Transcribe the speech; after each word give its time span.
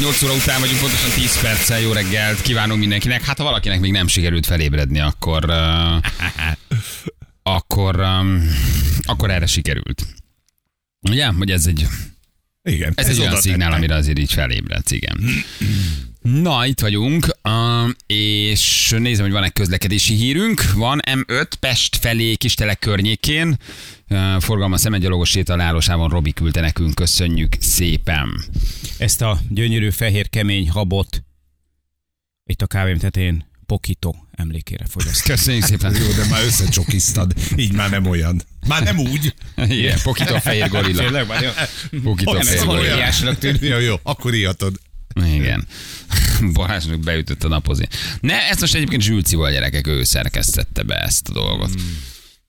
8 0.00 0.22
óra 0.22 0.32
után 0.34 0.60
vagyunk, 0.60 0.80
pontosan 0.80 1.10
10 1.10 1.40
perccel. 1.40 1.80
Jó 1.80 1.92
reggelt 1.92 2.42
kívánunk 2.42 2.80
mindenkinek. 2.80 3.22
Hát 3.22 3.38
ha 3.38 3.44
valakinek 3.44 3.80
még 3.80 3.92
nem 3.92 4.06
sikerült 4.06 4.46
felébredni, 4.46 5.00
akkor... 5.00 5.44
Uh, 5.44 5.96
akkor, 7.56 8.00
um, 8.00 8.50
akkor 9.02 9.30
erre 9.30 9.46
sikerült. 9.46 10.06
Ugye? 11.10 11.26
Hogy 11.26 11.50
ez 11.50 11.66
egy, 11.66 11.86
Igen. 12.62 12.92
ez, 12.94 13.06
ez 13.06 13.16
egy 13.16 13.20
olyan 13.20 13.40
szignál, 13.40 13.72
amire 13.72 13.94
azért 13.94 14.18
így 14.18 14.32
felébredsz, 14.32 14.90
igen. 14.90 15.20
Na, 16.42 16.66
itt 16.66 16.80
vagyunk, 16.80 17.26
és 18.06 18.94
nézem, 18.98 19.24
hogy 19.24 19.34
van 19.34 19.44
egy 19.44 19.52
közlekedési 19.52 20.14
hírünk. 20.14 20.72
Van 20.72 21.00
M5 21.10 21.46
Pest 21.60 21.96
felé 21.96 22.34
Kistelek 22.34 22.78
környékén. 22.78 23.56
Forgalma 24.38 24.76
szemegyalogos 24.76 25.30
sétalálósában 25.30 26.08
Robi 26.08 26.32
küldte 26.32 26.60
nekünk, 26.60 26.94
köszönjük 26.94 27.56
szépen. 27.60 28.44
Ezt 28.98 29.22
a 29.22 29.38
gyönyörű 29.48 29.90
fehér 29.90 30.28
kemény 30.28 30.70
habot 30.70 31.24
itt 32.50 32.62
a 32.62 32.66
kávém 32.66 32.98
tetején 32.98 33.48
Pokito 33.66 34.14
emlékére 34.32 34.84
fogyasztom. 34.88 35.34
Köszönjük 35.34 35.64
szépen. 35.64 35.94
Jó, 35.94 36.12
de 36.12 36.28
már 36.30 36.44
összecsokiztad. 36.44 37.34
Így 37.56 37.72
már 37.72 37.90
nem 37.90 38.06
olyan. 38.06 38.42
Már 38.66 38.82
nem 38.82 38.98
úgy. 38.98 39.34
Igen, 39.56 39.98
Pokito 40.02 40.34
a 40.34 40.40
fehér 40.40 40.68
gorilla. 40.68 41.02
Tényleg 41.02 41.26
már 41.26 41.42
jó? 41.42 41.50
Pokito 42.02 42.36
a 42.36 42.42
fehér 42.42 42.64
gorilla. 42.64 43.34
tűnik. 43.34 43.60
Jó, 43.60 43.78
jó, 43.78 43.96
akkor 44.02 44.34
ilyatod. 44.34 44.80
Igen. 45.24 45.66
Balázsnak 46.52 47.00
beütött 47.00 47.44
a 47.44 47.48
napozni. 47.48 47.88
Ne, 48.20 48.48
ezt 48.48 48.60
most 48.60 48.74
egyébként 48.74 49.02
Zsülcival 49.02 49.50
gyerekek, 49.50 49.86
ő 49.86 50.04
szerkesztette 50.04 50.82
be 50.82 50.94
ezt 50.94 51.28
a 51.28 51.32
dolgot. 51.32 51.70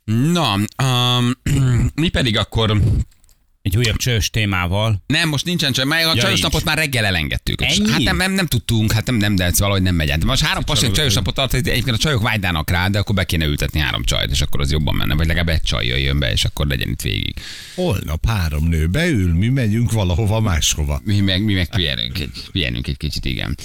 Na, 0.05 0.53
um, 0.83 1.35
mi 2.01 2.09
pedig 2.09 2.37
akkor 2.37 2.81
Egy 3.61 3.77
újabb 3.77 3.95
csős 3.95 4.29
témával. 4.29 5.03
nem, 5.07 5.29
most 5.29 5.45
nincsen 5.45 5.71
csak, 5.71 5.85
mert 5.85 6.03
a 6.05 6.07
Ja, 6.07 6.13
csajos 6.13 6.27
nincs. 6.27 6.41
napot 6.41 6.63
már 6.63 6.77
reggel 6.77 7.05
elengedtük. 7.05 7.61
Ennyi? 7.61 7.89
Hát 7.91 8.01
nem, 8.01 8.17
nem, 8.17 8.31
nem, 8.31 8.45
tudtunk, 8.47 8.91
hát 8.91 9.05
nem, 9.05 9.15
nem, 9.15 9.35
de 9.35 9.43
ez 9.43 9.59
valahogy 9.59 9.81
nem 9.81 9.95
megy. 9.95 10.09
át. 10.09 10.23
Most 10.25 10.43
három 10.43 10.63
pasik 10.63 10.91
csajos 10.91 11.13
napot 11.13 11.33
tart, 11.35 11.53
egyébként 11.53 11.95
a 11.95 11.97
csajok 11.97 12.21
vágynának 12.21 12.69
rá, 12.69 12.87
de 12.87 12.99
akkor 12.99 13.15
be 13.15 13.23
kéne 13.23 13.45
ültetni 13.45 13.79
három 13.79 14.03
csajt, 14.03 14.31
és 14.31 14.41
akkor 14.41 14.59
az 14.61 14.71
jobban 14.71 14.95
menne. 14.95 15.15
Vagy 15.15 15.27
legalább 15.27 15.49
egy 15.49 15.61
csaj 15.61 15.85
jöjjön 15.85 16.19
be, 16.19 16.31
és 16.31 16.43
akkor 16.45 16.67
legyen 16.67 16.89
itt 16.89 17.01
végig. 17.01 17.33
Holnap 17.75 18.25
három 18.25 18.67
nő 18.67 18.87
beül, 18.87 19.33
mi 19.33 19.47
megyünk 19.47 19.91
valahova 19.91 20.39
máshova. 20.39 21.01
Mi 21.03 21.19
meg, 21.19 21.43
mi 21.43 21.53
meg 21.53 21.69
pihenünk 21.75 22.19
egy, 22.19 22.31
pihenünk 22.51 22.87
egy 22.87 22.97
kicsit, 22.97 23.25
igen. 23.25 23.57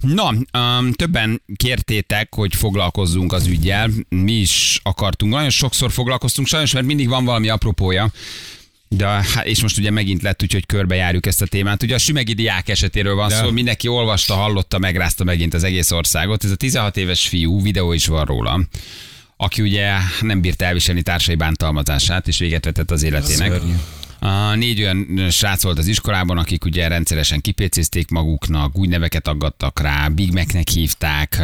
Na, 0.00 0.28
um, 0.58 0.92
többen 0.92 1.42
kértétek, 1.56 2.34
hogy 2.34 2.54
foglalkozzunk 2.54 3.32
az 3.32 3.46
ügyjel. 3.46 3.90
Mi 4.08 4.32
is 4.32 4.80
akartunk. 4.82 5.32
Nagyon 5.32 5.50
sokszor 5.50 5.92
foglalkoztunk, 5.92 6.46
sajnos, 6.48 6.72
mert 6.72 6.86
mindig 6.86 7.08
van 7.08 7.24
valami 7.24 7.48
apropója. 7.48 8.12
De, 8.96 9.06
hát, 9.06 9.46
és 9.46 9.62
most 9.62 9.78
ugye 9.78 9.90
megint 9.90 10.22
lett 10.22 10.42
úgy, 10.42 10.52
hogy 10.52 10.66
körbejárjuk 10.66 11.26
ezt 11.26 11.42
a 11.42 11.46
témát. 11.46 11.82
Ugye 11.82 11.94
a 11.94 11.98
sümegi 11.98 12.32
diák 12.32 12.68
esetéről 12.68 13.14
van 13.14 13.28
De. 13.28 13.34
szó, 13.34 13.50
mindenki 13.50 13.88
olvasta, 13.88 14.34
hallotta, 14.34 14.78
megrázta 14.78 15.24
megint 15.24 15.54
az 15.54 15.64
egész 15.64 15.90
országot. 15.90 16.44
Ez 16.44 16.50
a 16.50 16.56
16 16.56 16.96
éves 16.96 17.28
fiú, 17.28 17.62
videó 17.62 17.92
is 17.92 18.06
van 18.06 18.24
róla, 18.24 18.60
aki 19.36 19.62
ugye 19.62 19.92
nem 20.20 20.40
bírta 20.40 20.64
elviselni 20.64 21.02
társai 21.02 21.34
bántalmazását, 21.34 22.28
és 22.28 22.38
véget 22.38 22.64
vetett 22.64 22.90
az 22.90 23.02
életének. 23.02 23.50
Szörnyű. 23.50 23.74
A 24.22 24.54
négy 24.54 24.80
olyan 24.80 25.26
srác 25.30 25.62
volt 25.62 25.78
az 25.78 25.86
iskolában, 25.86 26.38
akik 26.38 26.64
ugye 26.64 26.88
rendszeresen 26.88 27.40
kipécézték 27.40 28.08
maguknak, 28.08 28.78
új 28.78 28.86
neveket 28.86 29.28
aggattak 29.28 29.80
rá, 29.80 30.08
Big 30.08 30.32
Macnek 30.32 30.68
hívták, 30.68 31.42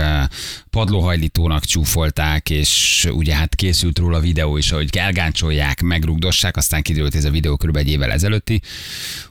padlóhajlítónak 0.71 1.65
csúfolták, 1.65 2.51
és 2.51 3.07
ugye 3.11 3.35
hát 3.35 3.55
készült 3.55 3.99
róla 3.99 4.21
videó 4.21 4.57
is, 4.57 4.71
hogy 4.71 4.97
elgáncsolják, 4.97 5.83
megrugdossák, 5.83 6.57
aztán 6.57 6.83
kiderült, 6.83 7.15
ez 7.15 7.25
a 7.25 7.31
videó 7.31 7.57
kb. 7.57 7.77
egy 7.77 7.89
évvel 7.89 8.13
ezelőtti. 8.13 8.61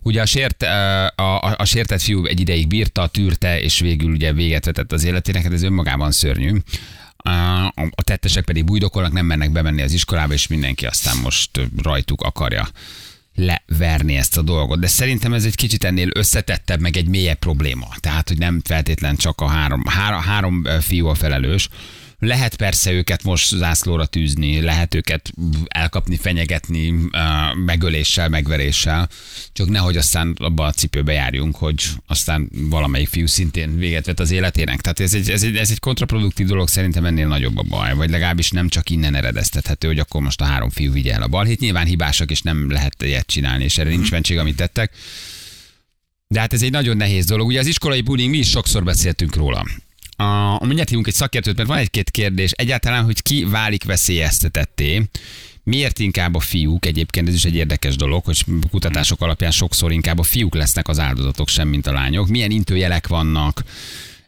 Ugye 0.02 0.22
a, 0.22 0.26
sért, 0.26 0.64
a, 0.64 1.06
a, 1.16 1.56
a 1.58 1.66
sértett 1.66 2.02
fiú 2.02 2.26
egy 2.26 2.40
ideig 2.40 2.68
bírta, 2.68 3.08
tűrte, 3.08 3.62
és 3.62 3.80
végül 3.80 4.12
ugye 4.12 4.34
véget 4.34 4.66
vetett 4.66 4.92
az 4.92 5.04
életének, 5.04 5.44
hát 5.44 5.54
ez 5.54 5.64
önmagában 5.64 6.12
szörnyű. 6.12 6.58
A 7.90 8.04
tettesek 8.04 8.46
pedig 8.46 8.66
bújdokolnak, 8.66 9.12
nem 9.12 9.26
mennek 9.26 9.52
bemenni 9.52 9.82
az 9.82 9.94
iskolába, 9.94 10.34
és 10.34 10.48
mindenki 10.48 10.86
aztán 10.86 11.18
most 11.18 11.50
rajtuk 11.84 12.22
akarja 12.22 12.68
leverni 13.36 14.16
ezt 14.16 14.38
a 14.38 14.42
dolgot. 14.42 14.80
De 14.80 14.88
szerintem 14.88 15.34
ez 15.34 15.46
egy 15.46 15.56
kicsit 15.56 15.84
ennél 15.84 16.10
összetettebb, 16.14 16.80
meg 16.80 16.98
egy 16.98 17.08
mélyebb 17.08 17.40
probléma. 17.40 17.88
Tehát, 18.00 18.28
hogy 18.28 18.38
nem 18.38 18.62
feltétlen 18.64 19.16
csak 19.16 19.42
a 19.42 19.48
három, 19.48 19.84
három, 19.86 20.22
három 20.22 20.64
fiú 20.80 21.08
a 21.08 21.14
felelős. 21.14 21.70
Lehet 22.20 22.56
persze 22.56 22.92
őket 22.92 23.24
most 23.24 23.56
zászlóra 23.56 24.06
tűzni, 24.06 24.62
lehet 24.62 24.96
őket 24.96 25.32
elkapni, 25.68 26.18
fenyegetni, 26.18 26.94
megöléssel, 27.66 28.30
megveréssel, 28.30 29.10
csak 29.54 29.70
nehogy 29.70 29.98
aztán 29.98 30.36
abba 30.38 30.66
a 30.66 30.72
cipőbe 30.72 31.14
járjunk, 31.14 31.56
hogy 31.56 31.84
aztán 32.08 32.50
valamelyik 32.52 33.08
fiú 33.08 33.28
szintén 33.28 33.78
véget 33.78 34.06
vet 34.06 34.20
az 34.20 34.32
életének. 34.32 34.82
Tehát 34.82 35.00
ez 35.00 35.14
egy, 35.14 35.30
ez 35.30 35.44
egy, 35.44 35.56
ez 35.56 35.72
egy 35.72 35.80
kontraproduktív 35.80 36.48
dolog, 36.48 36.68
szerintem 36.68 37.06
ennél 37.06 37.28
nagyobb 37.28 37.58
a 37.58 37.64
baj, 37.64 37.94
vagy 37.94 38.10
legalábbis 38.10 38.50
nem 38.50 38.70
csak 38.70 38.90
innen 38.90 39.16
eredeztethető, 39.16 39.88
hogy 39.88 40.00
akkor 40.00 40.22
most 40.22 40.42
a 40.42 40.46
három 40.46 40.70
fiú 40.70 40.92
vigye 40.92 41.14
el 41.14 41.22
a 41.22 41.28
balhét. 41.28 41.60
Nyilván 41.60 41.86
hibásak, 41.86 42.32
és 42.32 42.42
nem 42.42 42.72
lehet 42.72 43.04
ilyet 43.04 43.28
csinálni, 43.28 43.64
és 43.64 43.78
erre 43.78 43.90
nincs 43.90 44.12
mentség, 44.12 44.38
amit 44.38 44.56
tettek. 44.56 44.92
De 46.28 46.40
hát 46.40 46.54
ez 46.54 46.62
egy 46.62 46.72
nagyon 46.72 46.98
nehéz 46.98 47.26
dolog. 47.26 47.48
Ugye 47.48 47.60
az 47.60 47.68
iskolai 47.68 48.02
bullying, 48.02 48.32
mi 48.32 48.38
is 48.38 48.50
sokszor 48.50 48.84
beszéltünk 48.84 49.36
róla. 49.36 49.66
A, 50.16 50.66
mindjárt 50.66 50.90
hívunk 50.90 51.08
egy 51.08 51.14
szakértőt, 51.14 51.58
mert 51.58 51.70
van 51.70 51.78
egy-két 51.78 52.12
kérdés. 52.12 52.52
Egyáltalán, 52.52 53.04
hogy 53.04 53.22
ki 53.22 53.44
válik 53.44 53.84
veszélyeztetetté, 53.84 55.10
Miért 55.66 56.00
inkább 56.00 56.36
a 56.36 56.40
fiúk? 56.40 56.86
Egyébként 56.86 57.28
ez 57.28 57.34
is 57.34 57.46
egy 57.46 57.56
érdekes 57.56 57.96
dolog, 57.96 58.24
hogy 58.26 58.46
kutatások 58.70 59.22
alapján 59.22 59.52
sokszor 59.52 59.92
inkább 59.92 60.20
a 60.20 60.24
fiúk 60.24 60.56
lesznek 60.56 60.88
az 60.88 61.00
áldozatok, 61.00 61.48
sem 61.48 61.68
mint 61.68 61.88
a 61.88 61.92
lányok. 61.92 62.28
Milyen 62.28 62.52
intőjelek 62.52 63.08
vannak, 63.08 63.64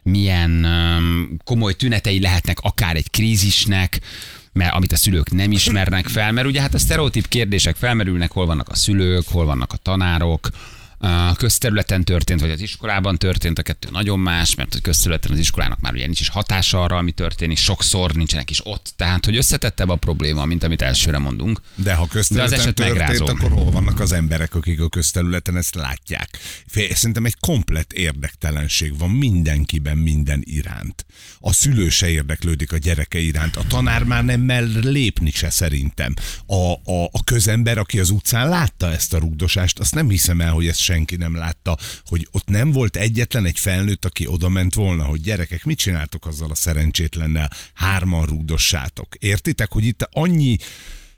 milyen 0.02 0.64
um, 0.64 1.36
komoly 1.44 1.72
tünetei 1.72 2.20
lehetnek 2.20 2.58
akár 2.60 2.96
egy 2.96 3.10
krízisnek, 3.10 4.00
mert 4.52 4.74
amit 4.74 4.92
a 4.92 4.96
szülők 4.96 5.30
nem 5.30 5.52
ismernek 5.52 6.06
fel, 6.06 6.32
mert 6.32 6.46
ugye 6.46 6.60
hát 6.60 6.74
a 6.74 6.78
sztereotíp 6.78 7.28
kérdések 7.28 7.76
felmerülnek, 7.76 8.30
hol 8.30 8.46
vannak 8.46 8.68
a 8.68 8.74
szülők, 8.74 9.28
hol 9.28 9.44
vannak 9.44 9.72
a 9.72 9.76
tanárok, 9.76 10.48
a 10.98 11.34
közterületen 11.34 12.04
történt, 12.04 12.40
vagy 12.40 12.50
az 12.50 12.60
iskolában 12.60 13.18
történt, 13.18 13.58
a 13.58 13.62
kettő 13.62 13.88
nagyon 13.90 14.18
más, 14.18 14.54
mert 14.54 14.74
a 14.74 14.78
közterületen 14.82 15.32
az 15.32 15.38
iskolának 15.38 15.80
már 15.80 15.92
ugye 15.92 16.04
nincs 16.04 16.20
is 16.20 16.28
hatása 16.28 16.82
arra, 16.82 16.96
ami 16.96 17.12
történik, 17.12 17.56
sokszor 17.56 18.12
nincsenek 18.12 18.50
is 18.50 18.66
ott, 18.66 18.92
tehát 18.96 19.24
hogy 19.24 19.36
összetettebb 19.36 19.88
a 19.88 19.96
probléma, 19.96 20.44
mint 20.44 20.62
amit 20.62 20.82
elsőre 20.82 21.18
mondunk. 21.18 21.60
De 21.74 21.94
ha 21.94 21.96
De 21.96 22.02
az 22.02 22.10
közterületen 22.10 22.58
eset 22.58 22.74
történt, 22.74 22.98
megrázó. 22.98 23.26
akkor 23.26 23.50
hol 23.50 23.70
vannak 23.70 24.00
az 24.00 24.12
emberek, 24.12 24.54
akik 24.54 24.80
a 24.80 24.88
közterületen 24.88 25.56
ezt 25.56 25.74
látják? 25.74 26.38
Szerintem 26.92 27.24
egy 27.24 27.36
komplett 27.40 27.92
érdektelenség 27.92 28.98
van 28.98 29.10
mindenkiben 29.10 29.96
minden 29.96 30.42
iránt. 30.44 31.06
A 31.40 31.52
szülő 31.52 31.88
se 31.88 32.08
érdeklődik 32.08 32.72
a 32.72 32.76
gyereke 32.76 33.18
iránt, 33.18 33.56
a 33.56 33.62
tanár 33.68 34.04
már 34.04 34.24
nem 34.24 34.40
mer 34.40 34.62
lépni 34.82 35.30
se 35.30 35.50
szerintem. 35.50 36.14
A, 36.46 36.72
a, 36.72 37.04
a 37.12 37.24
közember, 37.24 37.78
aki 37.78 38.00
az 38.00 38.10
utcán 38.10 38.48
látta 38.48 38.92
ezt 38.92 39.14
a 39.14 39.18
rugdosást, 39.18 39.78
azt 39.78 39.94
nem 39.94 40.08
hiszem 40.08 40.40
el, 40.40 40.52
hogy 40.52 40.66
ezt 40.66 40.80
senki 40.88 41.16
nem 41.16 41.36
látta, 41.36 41.76
hogy 42.04 42.28
ott 42.30 42.48
nem 42.48 42.72
volt 42.72 42.96
egyetlen 42.96 43.44
egy 43.46 43.58
felnőtt, 43.58 44.04
aki 44.04 44.26
oda 44.26 44.48
ment 44.48 44.74
volna, 44.74 45.04
hogy 45.04 45.20
gyerekek, 45.20 45.64
mit 45.64 45.78
csináltok 45.78 46.26
azzal 46.26 46.50
a 46.50 46.54
szerencsétlennel, 46.54 47.50
hárman 47.74 48.24
rugdossátok. 48.26 49.14
Értitek, 49.18 49.72
hogy 49.72 49.84
itt 49.84 50.08
annyi 50.10 50.56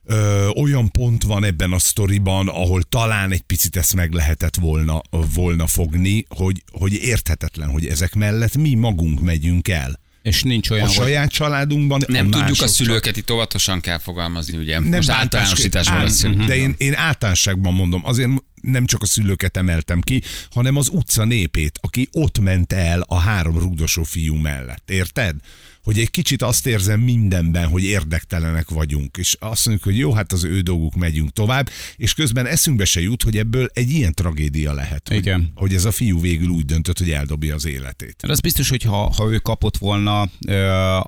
ö, 0.05 0.47
olyan 0.49 0.91
pont 0.91 1.23
van 1.23 1.45
ebben 1.45 1.73
a 1.73 1.79
sztoriban, 1.79 2.49
ahol 2.49 2.83
talán 2.83 3.33
egy 3.33 3.41
picit 3.43 3.77
ezt 3.77 3.95
meg 3.95 4.13
lehetett 4.13 4.57
volna, 4.57 5.01
volna 5.35 5.67
fogni, 5.67 6.25
hogy, 6.29 6.63
hogy 6.73 6.93
érthetetlen, 6.93 7.69
hogy 7.69 7.87
ezek 7.87 8.15
mellett 8.15 8.57
mi 8.57 8.75
magunk 8.75 9.21
megyünk 9.21 9.69
el. 9.69 10.01
És 10.23 10.43
nincs 10.43 10.71
A 10.71 10.73
olyan, 10.73 10.87
hogy 10.87 10.95
saját 10.95 11.31
családunkban 11.31 12.03
Nem 12.09 12.27
a 12.27 12.31
tudjuk 12.31 12.63
a 12.63 12.67
szülőket, 12.67 13.17
itt 13.17 13.31
óvatosan 13.31 13.81
kell 13.81 13.99
fogalmazni, 13.99 14.57
ugye? 14.57 14.79
nem 14.79 14.89
Most 14.89 15.09
bántás- 15.09 15.23
általánosításban 15.25 15.97
ál- 15.97 16.05
beszélünk. 16.05 16.45
De 16.45 16.57
én, 16.57 16.75
én 16.79 16.95
általánosságban 16.95 17.75
mondom, 17.75 18.01
azért 18.05 18.29
nem 18.61 18.87
csak 18.87 19.03
a 19.03 19.07
szülőket 19.07 19.57
emeltem 19.57 20.01
ki, 20.01 20.23
hanem 20.51 20.77
az 20.77 20.89
utca 20.89 21.25
népét, 21.25 21.79
aki 21.83 22.09
ott 22.13 22.39
ment 22.39 22.73
el 22.73 23.05
a 23.07 23.19
három 23.19 23.59
rugdosó 23.59 24.03
fiú 24.03 24.35
mellett. 24.35 24.91
Érted? 24.91 25.37
Hogy 25.83 25.99
egy 25.99 26.11
kicsit 26.11 26.43
azt 26.43 26.67
érzem 26.67 27.01
mindenben, 27.01 27.69
hogy 27.69 27.85
érdektelenek 27.85 28.69
vagyunk, 28.69 29.17
és 29.17 29.37
azt 29.39 29.67
mondjuk, 29.67 29.87
hogy 29.87 29.99
jó, 29.99 30.13
hát 30.13 30.33
az 30.33 30.45
ő 30.45 30.61
dolguk, 30.61 30.95
megyünk 30.95 31.31
tovább, 31.31 31.69
és 31.97 32.15
közben 32.15 32.47
eszünkbe 32.47 32.85
se 32.85 33.01
jut, 33.01 33.23
hogy 33.23 33.37
ebből 33.37 33.71
egy 33.73 33.91
ilyen 33.91 34.15
tragédia 34.15 34.73
lehet. 34.73 35.09
Hogy, 35.09 35.17
Igen. 35.17 35.53
hogy 35.55 35.75
ez 35.75 35.85
a 35.85 35.93
fiú 35.93 36.21
végül 36.21 36.49
úgy 36.49 36.65
döntött, 36.65 36.99
hogy 36.99 37.11
eldobja 37.11 37.55
az 37.55 37.67
életét. 37.67 38.17
Mert 38.21 38.33
az 38.33 38.41
biztos, 38.41 38.69
hogy 38.69 38.83
ha, 38.83 39.13
ha 39.17 39.31
ő 39.31 39.39
kapott 39.39 39.77
volna 39.77 40.31
ö, 40.47 40.99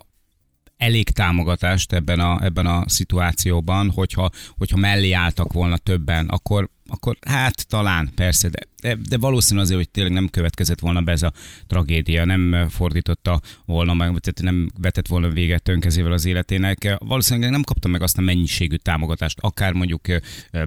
elég 0.83 1.11
támogatást 1.11 1.93
ebben 1.93 2.21
a, 2.21 2.45
ebben 2.45 2.67
a 2.67 2.89
szituációban, 2.89 3.91
hogyha, 3.91 4.31
hogyha 4.57 4.77
mellé 4.77 5.13
álltak 5.13 5.53
volna 5.53 5.77
többen, 5.77 6.29
akkor, 6.29 6.69
akkor 6.87 7.17
hát 7.27 7.67
talán, 7.69 8.11
persze, 8.15 8.49
de, 8.49 8.97
de, 9.09 9.19
valószínű 9.19 9.61
azért, 9.61 9.79
hogy 9.79 9.91
tényleg 9.91 10.13
nem 10.13 10.29
következett 10.29 10.81
volna 10.81 11.01
be 11.01 11.13
ez 11.13 11.23
a 11.23 11.33
tragédia, 11.67 12.25
nem 12.25 12.69
fordította 12.69 13.41
volna 13.65 13.95
meg, 13.95 14.09
tehát 14.09 14.41
nem 14.43 14.71
vetett 14.81 15.07
volna 15.07 15.29
véget 15.29 15.69
önkezével 15.69 16.13
az 16.13 16.25
életének. 16.25 16.97
Valószínűleg 16.99 17.51
nem 17.51 17.63
kapta 17.63 17.89
meg 17.89 18.03
azt 18.03 18.19
a 18.19 18.23
mennyiségű 18.23 18.77
támogatást, 18.77 19.39
akár 19.41 19.73
mondjuk, 19.73 20.07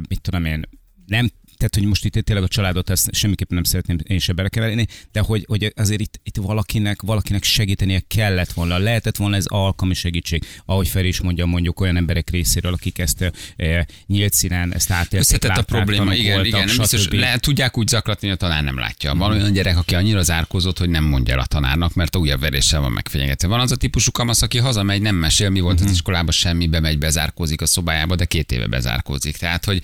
mit 0.10 0.22
tudom 0.22 0.46
én, 0.46 0.66
nem 1.06 1.30
tehát 1.66 1.90
hogy 1.90 2.02
most 2.02 2.06
itt 2.18 2.26
tényleg 2.26 2.46
a 2.46 2.48
családot 2.48 2.90
ezt 2.90 3.14
semmiképpen 3.14 3.56
nem 3.56 3.64
szeretném 3.64 3.98
én 4.04 4.20
se 4.20 4.34
belekeverni, 4.34 4.88
de 5.12 5.20
hogy, 5.20 5.46
hogy 5.48 5.74
azért 5.76 6.02
itt, 6.02 6.20
itt 6.24 6.36
valakinek, 6.38 7.02
valakinek 7.02 7.44
segítenie 7.44 8.02
kellett 8.08 8.52
volna, 8.52 8.78
lehetett 8.78 9.16
volna 9.16 9.36
ez 9.36 9.46
alkalmi 9.46 9.94
segítség, 9.94 10.46
ahogy 10.66 10.88
Feri 10.88 11.08
is 11.08 11.22
mondja, 11.22 11.46
mondjuk 11.46 11.80
olyan 11.80 11.98
emberek 11.98 12.30
részéről, 12.30 12.74
akik 12.74 13.00
ezt 13.00 13.32
e, 13.58 13.88
nyílt 14.08 14.34
színen, 14.34 14.74
ezt 14.74 14.92
átélték. 14.92 15.20
Összetett 15.20 15.58
a 15.58 15.62
probléma, 15.62 16.14
igen, 16.14 16.34
voltak, 16.34 16.48
igen, 16.48 16.66
nem 16.66 16.78
biztos, 16.78 17.08
le, 17.10 17.38
tudják 17.38 17.78
úgy 17.78 17.88
zaklatni, 17.88 18.28
hogy 18.28 18.36
a 18.36 18.40
tanár 18.40 18.64
nem 18.64 18.78
látja. 18.78 19.16
Van 19.16 19.32
olyan 19.32 19.54
gyerek, 19.54 19.78
aki 19.78 19.96
annyira 19.96 20.22
zárkózott, 20.22 20.78
hogy 20.78 20.90
nem 20.90 21.04
mondja 21.04 21.34
el 21.34 21.40
a 21.40 21.46
tanárnak, 21.46 21.94
mert 21.94 22.16
a 22.16 22.20
újabb 22.20 22.40
veréssel 22.40 22.82
van 22.82 22.92
megfenyegetve. 22.92 23.48
Van 23.48 23.60
az 23.60 23.72
a 23.72 23.76
típusú 23.76 24.12
kamasz, 24.12 24.42
aki 24.42 24.58
hazamegy, 24.58 25.02
nem 25.02 25.16
mesél, 25.16 25.50
mi 25.50 25.60
volt 25.60 25.82
az 25.82 25.92
iskolában, 25.92 26.32
semmi, 26.32 26.68
bemegy, 26.68 26.98
bezárkózik 26.98 27.62
a 27.62 27.66
szobájába, 27.66 28.16
de 28.16 28.26
két 28.26 28.52
éve 28.52 28.68
bezárkózik. 28.68 29.38
Tehát, 29.38 29.66
hogy 29.66 29.84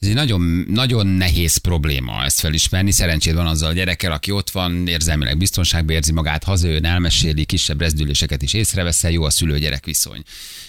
ez 0.00 0.08
egy 0.08 0.14
nagyon, 0.14 0.66
nagyon 0.68 1.06
nehéz 1.06 1.56
probléma 1.56 2.24
ezt 2.24 2.40
felismerni. 2.40 2.90
Szerencséd 2.90 3.34
van 3.34 3.46
azzal 3.46 3.68
a 3.70 3.72
gyerekkel, 3.72 4.12
aki 4.12 4.30
ott 4.30 4.50
van, 4.50 4.86
érzelmileg 4.86 5.38
biztonságban 5.38 5.94
érzi 5.94 6.12
magát, 6.12 6.44
hazajön, 6.44 6.84
elmeséli, 6.84 7.44
kisebb 7.44 7.80
rezdüléseket 7.80 8.42
is 8.42 8.52
észreveszel, 8.52 9.10
jó 9.10 9.24
a 9.24 9.30
szülő-gyerek 9.30 9.84
viszony. 9.84 10.22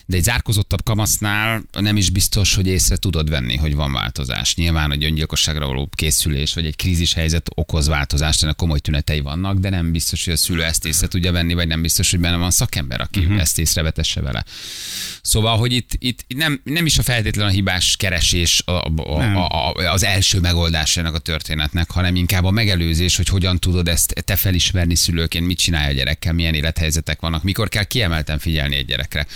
De 0.06 0.18
egy 0.18 0.24
zárkozottabb 0.24 0.84
kamasznál 0.84 1.64
nem 1.72 1.98
is 1.98 2.10
biztos, 2.10 2.56
hogy 2.56 2.68
észre 2.68 2.96
tudod 2.96 3.30
venni, 3.30 3.56
hogy 3.56 3.76
van 3.76 3.92
változás. 3.92 4.56
Nyilván 4.56 4.92
egy 4.92 5.04
öngyilkosságra 5.04 5.68
való 5.68 5.90
készülés, 5.96 6.54
vagy 6.54 6.66
egy 6.66 6.76
krízis 6.76 7.14
helyzet 7.14 7.50
okoz 7.56 7.88
változást, 7.88 8.44
ennek 8.44 8.56
komoly 8.56 8.80
tünetei 8.80 9.20
vannak, 9.20 9.58
de 9.58 9.70
nem 9.70 9.92
biztos, 9.92 10.26
hogy 10.26 10.34
a 10.34 10.38
szülő 10.38 10.64
ezt 10.64 10.86
észre 10.86 11.08
tudja 11.08 11.32
venni, 11.32 11.54
vagy 11.54 11.68
nem 11.68 11.82
biztos, 11.82 12.12
hogy 12.12 12.20
benne 12.20 12.38
van 12.38 12.52
szakember, 12.52 13.02
aki 13.02 13.20
uh-huh. 13.20 13.40
ezt 13.40 13.60
észrevetesse 13.60 14.22
vele. 14.22 14.46
Szóval, 15.22 15.58
hogy 15.58 15.72
itt, 15.72 15.92
itt 15.98 16.26
nem, 16.28 16.62
nem 16.64 16.86
is 16.86 16.98
a 16.98 17.04
feltétlen 17.04 17.48
a 17.48 17.50
hibás 17.50 17.96
keresés 17.96 18.62
a, 18.66 18.72
a, 18.72 19.18
Nem. 19.18 19.21
A, 19.22 19.70
a, 19.70 19.92
az 19.92 20.04
első 20.04 20.40
megoldásának 20.40 21.16
a 21.16 21.20
történetnek, 21.20 21.92
hanem 21.92 22.16
inkább 22.16 22.44
a 22.44 22.52
megelőzés, 22.52 23.16
hogy 23.16 23.28
hogyan 23.28 23.60
tudod 23.60 23.88
ezt 23.88 24.14
te 24.26 24.36
felismerni 24.36 24.96
szülőként, 24.96 25.46
mit 25.46 25.58
csinálja 25.58 25.90
a 25.90 25.94
gyerekkel, 25.94 26.34
milyen 26.34 26.54
élethelyzetek 26.54 27.22
vannak, 27.22 27.44
mikor 27.44 27.70
kell 27.70 27.84
kiemelten 27.84 28.40
figyelni 28.40 28.76
egy 28.76 28.86
gyerekre. 28.86 29.28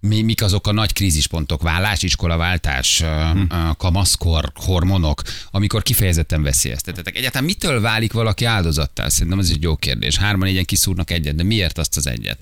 Mi, 0.00 0.22
mik 0.22 0.42
azok 0.42 0.66
a 0.66 0.72
nagy 0.72 0.92
krízispontok, 0.92 1.62
vállás, 1.62 2.02
iskolaváltás, 2.02 3.02
hm. 3.32 3.40
kamaszkor, 3.76 4.52
hormonok, 4.54 5.22
amikor 5.50 5.82
kifejezetten 5.82 6.42
veszélyeztetetek. 6.42 7.16
Egyáltalán 7.16 7.46
mitől 7.46 7.80
válik 7.80 8.12
valaki 8.12 8.44
áldozattá? 8.44 9.08
Szerintem 9.08 9.38
ez 9.38 9.50
egy 9.50 9.62
jó 9.62 9.76
kérdés. 9.76 10.16
Hárman 10.16 10.48
négyen 10.48 10.64
kiszúrnak 10.64 11.10
egyet, 11.10 11.34
de 11.34 11.42
miért 11.42 11.78
azt 11.78 11.96
az 11.96 12.06
egyet? 12.06 12.38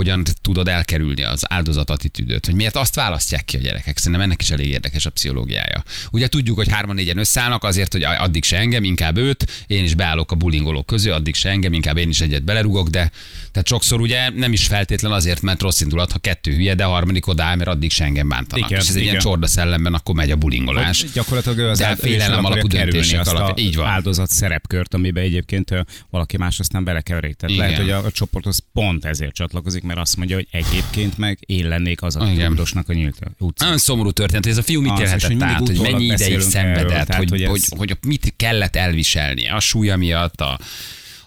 Hogyan 0.00 0.24
tudod 0.42 0.68
elkerülni 0.68 1.22
az 1.22 1.44
áldozat 1.48 1.90
attitűdöt, 1.90 2.46
hogy 2.46 2.54
miért 2.54 2.76
azt 2.76 2.94
választják 2.94 3.44
ki 3.44 3.56
a 3.56 3.60
gyerekek. 3.60 3.98
Szerintem 3.98 4.20
ennek 4.20 4.42
is 4.42 4.50
elég 4.50 4.68
érdekes 4.68 5.06
a 5.06 5.10
pszichológiája. 5.10 5.82
Ugye 6.10 6.28
tudjuk, 6.28 6.56
hogy 6.56 6.68
hárman 6.70 6.94
négyen 6.94 7.18
összeállnak 7.18 7.64
azért, 7.64 7.92
hogy 7.92 8.02
addig 8.02 8.44
se 8.44 8.56
engem, 8.56 8.84
inkább 8.84 9.16
őt, 9.16 9.64
én 9.66 9.84
is 9.84 9.94
beállok 9.94 10.32
a 10.32 10.34
bulingolók 10.34 10.86
közé, 10.86 11.10
addig 11.10 11.34
se 11.34 11.48
engem, 11.48 11.72
inkább 11.72 11.96
én 11.96 12.08
is 12.08 12.20
egyet 12.20 12.44
belerugok, 12.44 12.88
de 12.88 13.10
tehát 13.52 13.68
sokszor 13.68 14.00
ugye 14.00 14.30
nem 14.30 14.52
is 14.52 14.66
feltétlen 14.66 15.12
azért, 15.12 15.42
mert 15.42 15.60
rossz 15.60 15.80
indulat, 15.80 16.12
ha 16.12 16.18
kettő 16.18 16.52
hülye, 16.52 16.74
de 16.74 16.84
a 16.84 16.88
harmadik 16.88 17.26
odáll, 17.26 17.56
mert 17.56 17.70
addig 17.70 17.90
se 17.90 18.04
engem 18.04 18.28
bántanak. 18.28 18.70
Igen, 18.70 18.80
és 18.82 18.88
ez 18.88 18.94
egy 18.94 19.00
igen. 19.00 19.12
ilyen 19.12 19.24
csorda 19.24 19.46
szellemben, 19.46 19.94
akkor 19.94 20.14
megy 20.14 20.30
a 20.30 20.36
bulingolás. 20.36 21.00
Hogy 21.00 21.10
Gyakorlatilag 21.12 21.58
az 21.58 21.78
De 21.78 21.86
áld- 21.86 21.98
félelem 21.98 22.44
alapú 22.44 22.66
döntések 22.66 23.26
alapján. 23.26 23.66
Így 23.66 23.76
van. 23.76 23.86
áldozat 23.86 24.30
szerepkört, 24.30 24.94
amiben 24.94 25.22
egyébként 25.22 25.74
valaki 26.10 26.36
más 26.36 26.58
aztán 26.60 26.84
belekeverik. 26.84 27.36
Tehát 27.36 27.54
Igen. 27.56 27.68
lehet, 27.68 27.82
hogy 27.82 27.90
a, 27.90 28.06
a 28.06 28.10
csoporthoz 28.10 28.58
pont 28.72 29.04
ezért 29.04 29.34
csatlakozik, 29.34 29.82
mert 29.90 30.02
azt 30.02 30.16
mondja, 30.16 30.36
hogy 30.36 30.48
egyébként 30.50 31.18
meg 31.18 31.38
én 31.46 31.68
lennék 31.68 32.02
az 32.02 32.16
a 32.16 32.30
Igen. 32.32 32.48
tudósnak 32.48 32.88
a 32.88 32.92
nyílt 32.92 33.18
utcán. 33.38 33.66
Nagyon 33.66 33.78
szomorú 33.78 34.10
történet, 34.10 34.44
hogy 34.44 34.52
ez 34.52 34.58
a 34.58 34.62
fiú 34.62 34.80
mit 34.80 34.90
hogy 34.90 35.00
élhetett 35.00 35.42
át, 35.42 35.66
hogy 35.66 35.80
mennyi 35.80 36.04
ideig 36.04 36.40
szenvedett, 36.40 36.76
erről, 36.76 36.90
tehát, 36.90 37.14
hogy, 37.14 37.30
hogy 37.30 37.44
hogy, 37.44 37.58
ez- 37.58 37.78
hogy, 37.78 37.96
mit 38.06 38.32
kellett 38.36 38.76
elviselnie 38.76 39.52
a 39.52 39.60
súlya 39.60 39.96
miatt, 39.96 40.40
a, 40.40 40.58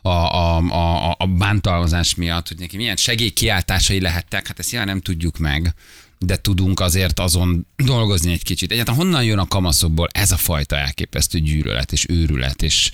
a, 0.01 0.09
a, 0.09 0.57
a, 0.57 1.15
a 1.17 1.25
bántalmazás 1.27 2.15
miatt, 2.15 2.47
hogy 2.47 2.57
neki 2.57 2.77
milyen 2.77 2.95
segélykiáltásai 2.95 4.01
lehettek, 4.01 4.47
hát 4.47 4.59
ezt 4.59 4.71
nyilván 4.71 4.89
nem 4.89 5.01
tudjuk 5.01 5.37
meg, 5.37 5.73
de 6.19 6.37
tudunk 6.37 6.79
azért 6.79 7.19
azon 7.19 7.67
dolgozni 7.75 8.31
egy 8.31 8.43
kicsit. 8.43 8.71
Egyáltalán 8.71 8.99
honnan 8.99 9.23
jön 9.23 9.37
a 9.37 9.47
kamaszokból 9.47 10.07
ez 10.11 10.31
a 10.31 10.37
fajta 10.37 10.75
elképesztő 10.75 11.39
gyűlölet 11.39 11.91
és 11.91 12.05
őrület, 12.09 12.61
és 12.61 12.91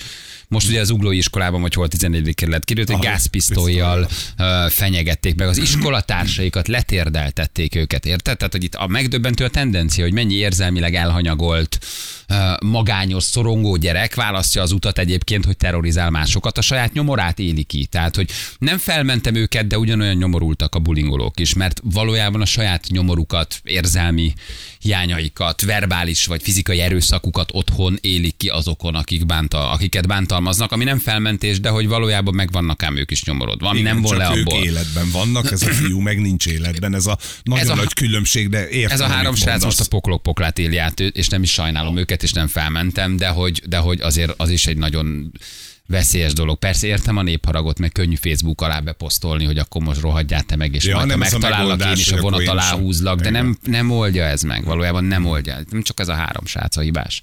most 0.50 0.68
ugye 0.68 0.80
az 0.80 0.90
uglói 0.90 1.18
iskolában, 1.18 1.62
vagy 1.62 1.74
hol 1.74 1.88
14. 1.88 2.36
kerület 2.36 2.66
kiderült, 2.66 2.98
hogy 2.98 3.06
Aha, 3.06 3.13
gázpisztolyjal 3.13 4.07
fenyegették 4.69 5.36
meg 5.36 5.48
az 5.48 5.57
iskolatársaikat, 5.57 6.68
letérdeltették 6.68 7.75
őket, 7.75 8.06
érted? 8.06 8.38
Tehát, 8.38 8.54
hogy 8.54 8.63
itt 8.63 8.75
a 8.75 8.88
megdöbbentő 8.88 9.44
a 9.44 9.50
tendencia, 9.50 10.04
hogy 10.04 10.13
mennyi 10.13 10.36
érzelmileg 10.36 10.96
elhanyagolt, 10.96 11.80
magányos, 12.66 13.24
szorongó 13.24 13.75
gyerek 13.75 14.16
választja 14.16 14.62
az 14.62 14.72
utat 14.72 15.00
egyébként, 15.00 15.46
hogy 15.46 15.57
terrorizál 15.57 16.10
másokat, 16.10 16.57
a 16.57 16.62
saját 16.62 16.94
nyomorát 16.94 17.40
éli 17.40 17.63
ki. 17.63 17.86
Tehát, 17.86 18.16
hogy 18.16 18.30
nem 18.60 18.78
felmentem 18.78 19.36
őket, 19.36 19.68
de 19.68 19.78
ugyanolyan 19.78 20.16
nyomorultak 20.16 20.75
a 20.75 20.80
bulingolók 20.80 21.40
is, 21.40 21.54
mert 21.54 21.81
valójában 21.84 22.42
a 22.42 22.45
saját 22.45 22.86
nyomorukat, 22.88 23.62
érzelmi 23.63 24.34
hiányaikat, 24.80 25.62
verbális 25.62 26.25
vagy 26.25 26.42
fizikai 26.44 26.80
erőszakukat 26.80 27.50
otthon 27.54 27.98
élik 28.02 28.38
ki 28.38 28.48
azokon, 28.48 28.95
akik 28.95 29.25
bánta, 29.25 29.72
akiket 29.72 30.07
bántalmaznak, 30.40 30.72
ami 30.72 30.84
nem 30.84 31.00
felmentés, 31.00 31.60
de 31.60 31.70
hogy 31.70 31.88
valójában 31.88 32.34
megvannak 32.36 32.84
ám 32.84 32.98
ők 32.98 33.12
is 33.12 33.24
nyomorodva, 33.24 33.70
ami 33.70 33.80
Igen, 33.80 33.94
nem 33.96 34.04
csak 34.04 34.18
le 34.18 34.32
ők 34.36 34.48
abból. 34.48 34.64
életben 34.64 35.10
vannak, 35.12 35.52
ez 35.52 35.62
a 35.62 35.66
fiú 35.66 36.00
meg 36.00 36.22
nincs 36.22 36.48
életben. 36.48 36.94
Ez 36.96 37.06
a 37.06 37.18
nagyon 37.44 37.64
Ez 37.66 37.70
a- 37.72 37.76
nagy 37.76 37.94
különbség, 37.94 38.50
de 38.50 38.70
értem, 38.70 38.92
Ez 38.92 39.00
a 39.00 39.08
három 39.08 39.36
srác 39.36 39.64
most 39.64 39.80
a 39.80 39.86
poklok 39.90 40.24
poklát 40.24 40.60
éli 40.60 40.78
át, 40.78 41.00
és 41.00 41.28
nem 41.28 41.44
is 41.44 41.52
sajnálom 41.52 41.98
őket, 41.98 42.24
és 42.24 42.32
nem 42.32 42.48
felmentem, 42.48 43.18
de 43.18 43.28
hogy, 43.28 43.62
de 43.68 43.78
hogy 43.78 44.02
azért 44.02 44.34
az 44.38 44.50
is 44.50 44.66
egy 44.68 44.78
nagyon 44.78 45.32
veszélyes 45.88 46.34
dolog. 46.34 46.60
Persze 46.60 46.88
értem 46.88 47.18
a 47.18 47.22
népharagot, 47.22 47.80
meg 47.80 47.92
könnyű 47.92 48.16
Facebook 48.16 48.62
alá 48.62 48.80
beposztolni, 48.80 49.46
hogy 49.46 49.58
akkor 49.58 49.82
most 49.82 50.02
rohadjál 50.02 50.42
te 50.44 50.56
meg, 50.56 50.74
és 50.74 50.84
Ja, 50.86 50.96
majd 50.96 51.12
ha 51.12 51.18
megtalállak 51.18 51.86
én 51.86 51.92
is 51.92 52.12
a 52.12 52.18
vonat 52.22 52.48
alá 52.48 52.72
húzlak, 52.78 53.20
de 53.20 53.30
nem, 53.30 53.58
nem 53.64 53.92
oldja 53.92 54.24
ez 54.24 54.42
meg, 54.42 54.64
valójában 54.66 55.04
nem 55.04 55.26
oldja. 55.26 55.58
Nem 55.70 55.82
csak 55.82 56.00
ez 56.00 56.08
a 56.08 56.14
három 56.14 56.46
srác 56.46 56.78
a 56.78 56.82
hibás. 56.82 57.22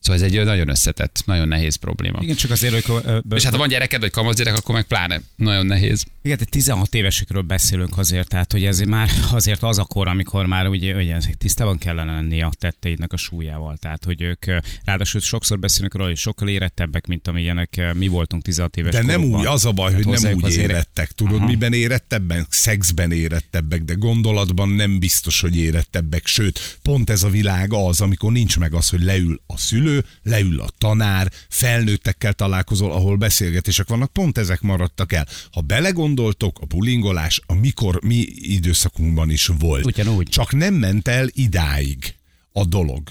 Szóval 0.00 0.22
ez 0.24 0.32
egy 0.32 0.44
nagyon 0.44 0.68
összetett, 0.68 1.22
nagyon 1.24 1.48
nehéz 1.48 1.74
probléma. 1.74 2.18
Igen, 2.22 2.36
csak 2.36 2.50
azért, 2.50 2.84
hogy 2.84 3.04
És 3.34 3.42
hát 3.42 3.52
ha 3.52 3.58
van 3.58 3.68
gyereked, 3.68 4.00
vagy 4.00 4.10
kamasz 4.10 4.36
gyerek, 4.36 4.56
akkor 4.56 4.74
meg 4.74 4.84
pláne 4.84 5.20
nagyon 5.36 5.66
nehéz. 5.66 6.04
Igen, 6.22 6.36
de 6.38 6.44
16 6.44 6.94
évesekről 6.94 7.42
beszélünk 7.42 7.98
azért, 7.98 8.28
tehát 8.28 8.52
hogy 8.52 8.64
ez 8.64 8.80
már 8.80 9.10
azért 9.32 9.62
az 9.62 9.78
a 9.78 9.84
kor, 9.84 10.08
amikor 10.08 10.46
már 10.46 10.66
ugye, 10.68 10.94
ugye 10.94 11.18
tisztában 11.38 11.78
kellene 11.78 12.12
lenni 12.12 12.42
a 12.42 12.50
tetteidnek 12.58 13.12
a 13.12 13.16
súlyával. 13.16 13.76
Tehát, 13.76 14.04
hogy 14.04 14.22
ők 14.22 14.44
ráadásul 14.84 15.20
sokszor 15.20 15.58
beszélünk 15.58 15.94
róla, 15.94 16.08
hogy 16.08 16.16
sokkal 16.16 16.48
érettebbek, 16.48 17.06
mint 17.06 17.28
amilyenek 17.28 17.92
mi 17.94 18.08
voltunk 18.08 18.42
16 18.42 18.76
éves 18.76 18.92
De 18.92 19.02
nem 19.02 19.16
korukban. 19.16 19.40
úgy, 19.40 19.46
az 19.46 19.64
a 19.64 19.72
baj, 19.72 19.92
hogy 19.94 20.02
Tehát 20.04 20.04
nem 20.04 20.12
hozzájuk 20.14 20.38
úgy 20.44 20.50
azért- 20.50 20.70
érettek. 20.70 21.10
Tudod, 21.12 21.36
Aha. 21.36 21.46
miben 21.46 21.72
érettebben? 21.72 22.46
Szexben 22.50 23.12
érettebbek, 23.12 23.82
de 23.82 23.94
gondolatban 23.94 24.68
nem 24.68 24.98
biztos, 24.98 25.40
hogy 25.40 25.56
érettebbek. 25.56 26.26
Sőt, 26.26 26.78
pont 26.82 27.10
ez 27.10 27.22
a 27.22 27.28
világ 27.28 27.72
az, 27.72 28.00
amikor 28.00 28.32
nincs 28.32 28.58
meg 28.58 28.74
az, 28.74 28.88
hogy 28.88 29.02
leül 29.02 29.40
a 29.46 29.58
szülő, 29.58 29.88
leül 30.22 30.60
a 30.60 30.68
tanár, 30.78 31.32
felnőttekkel 31.48 32.32
találkozol, 32.32 32.92
ahol 32.92 33.16
beszélgetések 33.16 33.88
vannak, 33.88 34.12
pont 34.12 34.38
ezek 34.38 34.60
maradtak 34.60 35.12
el. 35.12 35.26
Ha 35.52 35.60
belegondoltok, 35.60 36.58
a 36.60 36.66
bulingolás 36.66 37.40
a 37.46 37.54
mikor 37.54 38.00
mi 38.02 38.26
időszakunkban 38.30 39.30
is 39.30 39.46
volt. 39.58 39.84
Ugyanúgy. 39.84 40.28
Csak 40.28 40.52
nem 40.52 40.74
ment 40.74 41.08
el 41.08 41.28
idáig 41.32 42.14
a 42.52 42.64
dolog. 42.64 43.02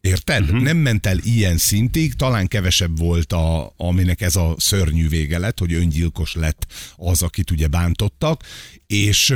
Érted? 0.00 0.42
Uh-huh. 0.42 0.60
Nem 0.60 0.76
ment 0.76 1.06
el 1.06 1.18
ilyen 1.18 1.56
szintig, 1.56 2.14
talán 2.14 2.48
kevesebb 2.48 2.98
volt, 2.98 3.32
a, 3.32 3.72
aminek 3.76 4.20
ez 4.20 4.36
a 4.36 4.54
szörnyű 4.58 5.08
vége 5.08 5.38
lett, 5.38 5.58
hogy 5.58 5.72
öngyilkos 5.72 6.34
lett 6.34 6.66
az, 6.96 7.22
akit 7.22 7.50
ugye 7.50 7.66
bántottak, 7.66 8.42
és 8.86 9.34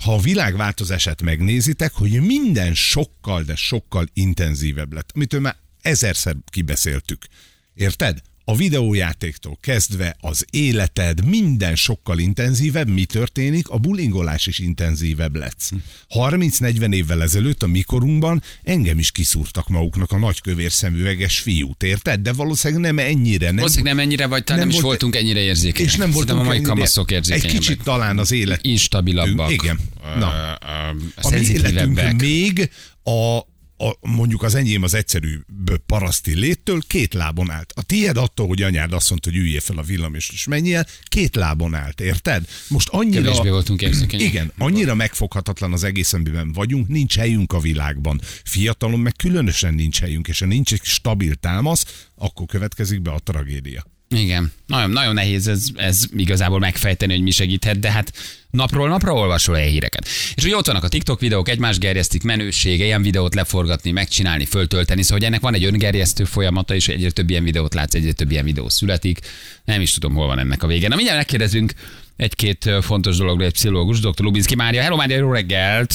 ha 0.00 0.14
a 0.14 0.20
világ 0.20 0.56
változását 0.56 1.22
megnézitek, 1.22 1.92
hogy 1.92 2.20
minden 2.20 2.74
sokkal, 2.74 3.42
de 3.42 3.54
sokkal 3.56 4.06
intenzívebb 4.12 4.92
lett, 4.92 5.10
amit 5.14 5.40
már 5.40 5.56
ezerszer 5.84 6.36
kibeszéltük. 6.50 7.26
Érted? 7.74 8.18
A 8.46 8.56
videójátéktól 8.56 9.58
kezdve 9.60 10.16
az 10.20 10.44
életed, 10.50 11.24
minden 11.24 11.76
sokkal 11.76 12.18
intenzívebb. 12.18 12.88
Mi 12.88 13.04
történik? 13.04 13.68
A 13.68 13.78
bulingolás 13.78 14.46
is 14.46 14.58
intenzívebb 14.58 15.36
lesz. 15.36 15.70
30-40 16.14 16.94
évvel 16.94 17.22
ezelőtt 17.22 17.62
a 17.62 17.66
mikorunkban 17.66 18.42
engem 18.62 18.98
is 18.98 19.10
kiszúrtak 19.10 19.68
maguknak 19.68 20.12
a 20.12 20.18
nagykövér 20.18 20.72
szemüveges 20.72 21.38
fiút, 21.38 21.82
érted? 21.82 22.20
De 22.20 22.32
valószínűleg 22.32 22.82
nem 22.82 22.98
ennyire. 22.98 23.46
Nem, 23.46 23.56
Valószínűleg 23.56 23.94
nem 23.94 24.04
ennyire, 24.04 24.26
vagy 24.26 24.44
talán 24.44 24.58
nem, 24.60 24.68
nem 24.68 24.76
is 24.76 24.82
volt- 24.82 25.00
voltunk 25.00 25.24
ennyire 25.24 25.40
érzékenyek. 25.40 25.90
és 25.92 25.96
nem 25.96 26.10
voltunk 26.10 26.40
a 26.40 26.42
mai 26.42 26.56
ennyire- 26.56 26.72
kamaszok 26.72 27.10
Egy 27.10 27.16
érzékenyebbek. 27.16 27.60
kicsit 27.60 27.82
talán 27.82 28.18
az 28.18 28.32
élet 28.32 28.64
instabilabbak. 28.64 29.50
Igen. 29.52 29.78
Na. 30.18 30.32
Ö, 30.32 30.66
ö, 30.66 30.98
a 31.22 31.30
mi 31.30 31.46
életünk 31.46 32.20
még 32.20 32.70
a 33.04 33.40
a, 33.76 34.08
mondjuk 34.08 34.42
az 34.42 34.54
enyém 34.54 34.82
az 34.82 34.94
egyszerű 34.94 35.40
paraszti 35.86 36.34
léttől 36.34 36.80
két 36.86 37.14
lábon 37.14 37.50
állt. 37.50 37.72
A 37.76 37.82
tiéd 37.82 38.16
attól, 38.16 38.46
hogy 38.46 38.62
anyád 38.62 38.92
azt 38.92 39.10
mondta, 39.10 39.30
hogy 39.30 39.38
üljél 39.38 39.60
fel 39.60 39.78
a 39.78 39.82
villam 39.82 40.14
és, 40.14 40.30
és 40.32 40.46
menjél, 40.46 40.86
két 41.04 41.34
lábon 41.34 41.74
állt, 41.74 42.00
érted? 42.00 42.48
Most 42.68 42.88
annyira... 42.88 43.22
Kevésbé 43.22 43.48
voltunk 43.48 43.82
érzékenyek. 43.82 44.26
Igen, 44.26 44.52
annyira 44.58 44.94
megfoghatatlan 44.94 45.72
az 45.72 45.84
egész, 45.84 46.12
amiben 46.12 46.52
vagyunk, 46.52 46.88
nincs 46.88 47.16
helyünk 47.16 47.52
a 47.52 47.60
világban. 47.60 48.20
Fiatalon 48.44 49.00
meg 49.00 49.12
különösen 49.16 49.74
nincs 49.74 50.00
helyünk, 50.00 50.28
és 50.28 50.38
ha 50.38 50.46
nincs 50.46 50.72
egy 50.72 50.82
stabil 50.82 51.34
támasz, 51.34 52.06
akkor 52.14 52.46
következik 52.46 53.02
be 53.02 53.10
a 53.10 53.18
tragédia. 53.18 53.92
Igen, 54.14 54.52
nagyon, 54.66 54.90
nagyon 54.90 55.14
nehéz 55.14 55.48
ez, 55.48 55.66
ez 55.74 56.04
igazából 56.16 56.58
megfejteni, 56.58 57.12
hogy 57.12 57.22
mi 57.22 57.30
segíthet, 57.30 57.78
de 57.78 57.90
hát 57.90 58.12
napról 58.50 58.88
napra 58.88 59.12
olvasol 59.12 59.58
el 59.58 59.66
híreket. 59.66 60.08
És 60.34 60.44
ugye 60.44 60.56
ott 60.56 60.66
vannak 60.66 60.84
a 60.84 60.88
TikTok 60.88 61.20
videók, 61.20 61.48
egymás 61.48 61.78
gerjesztik, 61.78 62.22
menősége, 62.22 62.84
ilyen 62.84 63.02
videót 63.02 63.34
leforgatni, 63.34 63.90
megcsinálni, 63.90 64.44
föltölteni, 64.44 65.02
szóval 65.02 65.18
hogy 65.18 65.26
ennek 65.26 65.40
van 65.40 65.54
egy 65.54 65.64
öngerjesztő 65.64 66.24
folyamata, 66.24 66.74
és 66.74 66.88
egyre 66.88 67.10
több 67.10 67.30
ilyen 67.30 67.44
videót 67.44 67.74
látsz, 67.74 67.94
egyre 67.94 68.12
több 68.12 68.30
ilyen 68.30 68.44
videó 68.44 68.68
születik. 68.68 69.18
Nem 69.64 69.80
is 69.80 69.92
tudom, 69.92 70.14
hol 70.14 70.26
van 70.26 70.38
ennek 70.38 70.62
a 70.62 70.66
vége. 70.66 70.88
Na 70.88 70.94
mindjárt 70.94 71.18
megkérdezünk 71.18 71.72
egy-két 72.16 72.70
fontos 72.80 73.16
dologról 73.16 73.46
egy 73.46 73.52
pszichológus, 73.52 74.00
dr. 74.00 74.22
Lubinski 74.24 74.54
Mária. 74.54 74.82
Hello 74.82 74.96
Mária, 74.96 75.16
jó 75.16 75.32
reggelt! 75.32 75.94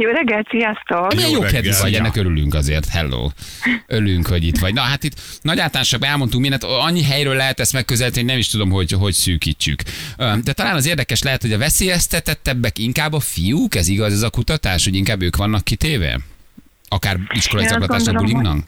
Jó 0.00 0.10
reggelt, 0.10 0.48
sziasztok! 0.50 1.14
Milyen 1.14 1.30
jó 1.30 1.40
kedvű 1.40 1.70
vagy, 1.80 1.94
ennek 1.94 2.16
örülünk 2.16 2.54
azért. 2.54 2.88
Hello. 2.88 3.28
Örülünk, 3.86 4.26
hogy 4.26 4.44
itt 4.44 4.58
vagy. 4.58 4.74
Na 4.74 4.80
hát 4.80 5.04
itt 5.04 5.20
nagy 5.42 5.58
általánosságban 5.58 6.08
elmondtunk 6.08 6.42
mindent, 6.42 6.64
annyi 6.64 7.02
helyről 7.02 7.34
lehet 7.34 7.60
ezt 7.60 7.72
megközelíteni, 7.72 8.20
hogy 8.22 8.30
nem 8.30 8.40
is 8.40 8.48
tudom, 8.48 8.70
hogy, 8.70 8.92
hogy 8.92 9.12
szűkítsük. 9.12 9.82
De 10.16 10.52
talán 10.52 10.74
az 10.74 10.86
érdekes 10.86 11.22
lehet, 11.22 11.42
hogy 11.42 11.52
a 11.52 11.58
veszélyeztetettebbek 11.58 12.78
inkább 12.78 13.12
a 13.12 13.20
fiúk, 13.20 13.74
ez 13.74 13.88
igaz, 13.88 14.12
ez 14.12 14.22
a 14.22 14.30
kutatás, 14.30 14.84
hogy 14.84 14.94
inkább 14.94 15.22
ők 15.22 15.36
vannak 15.36 15.64
kitéve? 15.64 16.20
Akár 16.88 17.18
iskolai 17.34 17.66
zaklatásnak, 17.66 18.16
bullyingnak? 18.16 18.58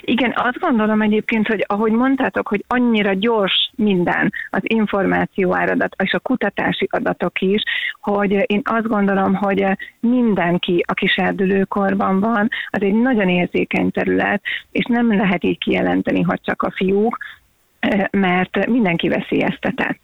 Igen, 0.00 0.32
azt 0.36 0.58
gondolom 0.58 1.02
egyébként, 1.02 1.46
hogy 1.46 1.64
ahogy 1.66 1.92
mondtátok, 1.92 2.48
hogy 2.48 2.64
annyira 2.68 3.12
gyors 3.12 3.70
minden, 3.74 4.32
az 4.50 4.60
információ 4.62 5.54
áradat 5.54 5.94
és 6.02 6.12
a 6.12 6.18
kutatási 6.18 6.88
adatok 6.90 7.40
is, 7.40 7.62
hogy 8.00 8.44
én 8.46 8.60
azt 8.64 8.88
gondolom, 8.88 9.34
hogy 9.34 9.66
mindenki, 10.00 10.84
aki 10.86 11.06
serdülőkorban 11.06 12.20
van, 12.20 12.48
az 12.68 12.82
egy 12.82 12.94
nagyon 12.94 13.28
érzékeny 13.28 13.90
terület, 13.90 14.42
és 14.70 14.84
nem 14.84 15.16
lehet 15.16 15.44
így 15.44 15.58
kijelenteni, 15.58 16.22
hogy 16.22 16.40
csak 16.42 16.62
a 16.62 16.70
fiúk, 16.70 17.16
mert 18.10 18.66
mindenki 18.66 19.08
veszélyeztetett. 19.08 20.00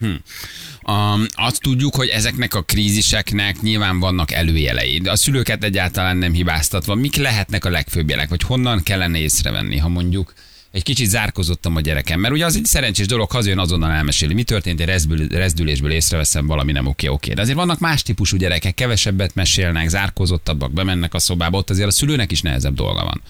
Um, 0.00 1.26
azt 1.30 1.60
tudjuk, 1.60 1.94
hogy 1.94 2.08
ezeknek 2.08 2.54
a 2.54 2.62
kríziseknek 2.62 3.60
nyilván 3.60 3.98
vannak 3.98 4.32
előjelei, 4.32 5.02
a 5.04 5.16
szülőket 5.16 5.64
egyáltalán 5.64 6.16
nem 6.16 6.32
hibáztatva. 6.32 6.94
Mik 6.94 7.16
lehetnek 7.16 7.64
a 7.64 7.70
legfőbb 7.70 8.10
jelek, 8.10 8.28
vagy 8.28 8.42
honnan 8.42 8.82
kellene 8.82 9.18
észrevenni, 9.18 9.76
ha 9.76 9.88
mondjuk 9.88 10.32
egy 10.70 10.82
kicsit 10.82 11.08
zárkozottam 11.08 11.76
a 11.76 11.80
gyerekem, 11.80 12.20
mert 12.20 12.34
ugye 12.34 12.44
az 12.44 12.56
egy 12.56 12.64
szerencsés 12.64 13.06
dolog, 13.06 13.30
hazajön 13.30 13.58
azonnal 13.58 13.90
elmeséli, 13.90 14.34
mi 14.34 14.42
történt, 14.42 14.80
egy 14.80 14.86
rezdül, 14.86 15.28
rezdülésből 15.28 15.90
észreveszem, 15.90 16.46
valami 16.46 16.72
nem 16.72 16.86
oké, 16.86 17.06
oké. 17.06 17.32
De 17.32 17.40
azért 17.40 17.56
vannak 17.56 17.78
más 17.78 18.02
típusú 18.02 18.36
gyerekek, 18.36 18.74
kevesebbet 18.74 19.34
mesélnek, 19.34 19.88
zárkozottabbak, 19.88 20.72
bemennek 20.72 21.14
a 21.14 21.18
szobába, 21.18 21.58
ott 21.58 21.70
azért 21.70 21.88
a 21.88 21.92
szülőnek 21.92 22.30
is 22.30 22.42
nehezebb 22.42 22.74
dolga 22.74 23.04
van. 23.04 23.22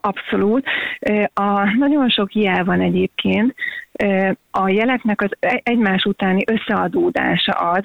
Abszolút. 0.00 0.66
A, 1.34 1.76
nagyon 1.78 2.08
sok 2.08 2.34
jel 2.34 2.64
van 2.64 2.80
egyébként. 2.80 3.54
A 4.50 4.68
jeleknek 4.68 5.20
az 5.20 5.30
e- 5.40 5.60
egymás 5.64 6.04
utáni 6.04 6.44
összeadódása 6.46 7.52
az, 7.52 7.84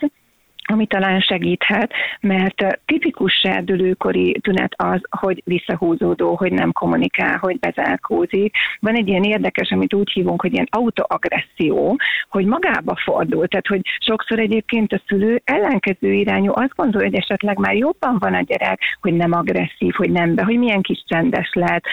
ami 0.70 0.88
talán 0.88 1.20
segíthet, 1.20 1.92
mert 2.20 2.62
ö, 2.62 2.68
tipikus 2.86 3.34
serdülőkori 3.34 4.40
tünet 4.42 4.74
az, 4.76 5.02
hogy 5.10 5.42
visszahúzódó, 5.46 6.36
hogy 6.36 6.52
nem 6.52 6.72
kommunikál, 6.72 7.38
hogy 7.38 7.60
bezárkózik. 7.60 8.56
Van 8.80 8.96
egy 8.96 9.08
ilyen 9.08 9.24
érdekes, 9.24 9.72
amit 9.72 9.94
úgy 9.94 10.12
hívunk, 10.12 10.42
hogy 10.42 10.54
ilyen 10.54 10.68
autoagresszió, 10.70 12.00
hogy 12.30 12.46
magába 12.46 12.96
fordul. 13.04 13.48
Tehát, 13.48 13.68
hogy 13.68 13.82
sokszor 14.00 14.40
egyébként 14.40 14.94
a 14.94 15.02
szülő 15.08 15.42
ellenkező 15.44 16.14
irányú 16.14 16.52
azt 16.56 16.76
gondolja, 16.76 17.10
hogy 17.10 17.20
esetleg 17.20 17.58
már 17.58 17.76
jobban 17.76 18.18
van 18.20 18.34
a 18.34 18.42
gyerek, 18.42 18.82
hogy 19.02 19.14
nem 19.14 19.32
agresszív, 19.32 19.94
hogy 19.94 20.12
nem 20.12 20.36
be, 20.36 20.44
hogy 20.44 20.58
milyen 20.58 20.82
kis 20.82 21.04
csendes 21.08 21.50
lehet. 21.54 21.84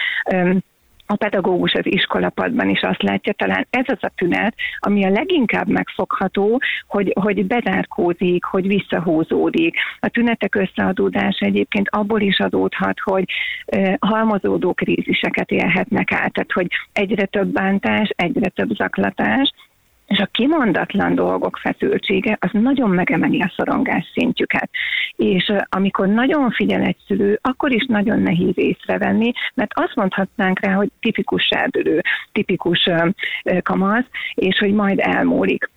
A 1.09 1.15
pedagógus 1.15 1.73
az 1.73 1.85
iskolapadban 1.85 2.69
is 2.69 2.81
azt 2.81 3.01
látja, 3.01 3.33
talán 3.33 3.67
ez 3.69 3.85
az 3.87 3.97
a 4.01 4.11
tünet, 4.15 4.55
ami 4.79 5.05
a 5.05 5.09
leginkább 5.09 5.67
megfogható, 5.67 6.61
hogy, 6.87 7.13
hogy 7.19 7.45
bezárkózik, 7.45 8.43
hogy 8.43 8.67
visszahúzódik. 8.67 9.75
A 9.99 10.07
tünetek 10.07 10.55
összeadódása 10.55 11.45
egyébként 11.45 11.89
abból 11.89 12.21
is 12.21 12.39
adódhat, 12.39 12.99
hogy 12.99 13.23
ö, 13.65 13.91
halmozódó 13.99 14.73
kríziseket 14.73 15.51
élhetnek 15.51 16.11
át, 16.11 16.33
tehát 16.33 16.51
hogy 16.53 16.67
egyre 16.93 17.25
több 17.25 17.47
bántás, 17.47 18.09
egyre 18.15 18.49
több 18.49 18.69
zaklatás, 18.75 19.51
és 20.07 20.19
a 20.19 20.29
kimondatlan 20.31 21.15
dolgok 21.15 21.57
feszültsége 21.57 22.37
az 22.39 22.49
nagyon 22.51 22.89
megemeli 22.89 23.41
a 23.41 23.53
szorongás 23.55 24.11
szintjüket. 24.13 24.69
És 25.15 25.53
amikor 25.69 26.07
nagyon 26.07 26.51
figyel 26.51 26.81
egy 26.81 26.97
szülő, 27.07 27.39
akkor 27.41 27.71
is 27.71 27.85
nagyon 27.85 28.19
nehéz 28.19 28.57
észrevenni, 28.57 29.31
mert 29.53 29.71
azt 29.73 29.95
mondhatnánk 29.95 30.59
rá, 30.59 30.73
hogy 30.73 30.89
tipikus 30.99 31.43
serdülő, 31.43 32.01
tipikus 32.31 32.89
kamasz, 33.63 34.05
és 34.33 34.57
hogy 34.57 34.73
majd 34.73 34.99
elmúlik. 34.99 35.69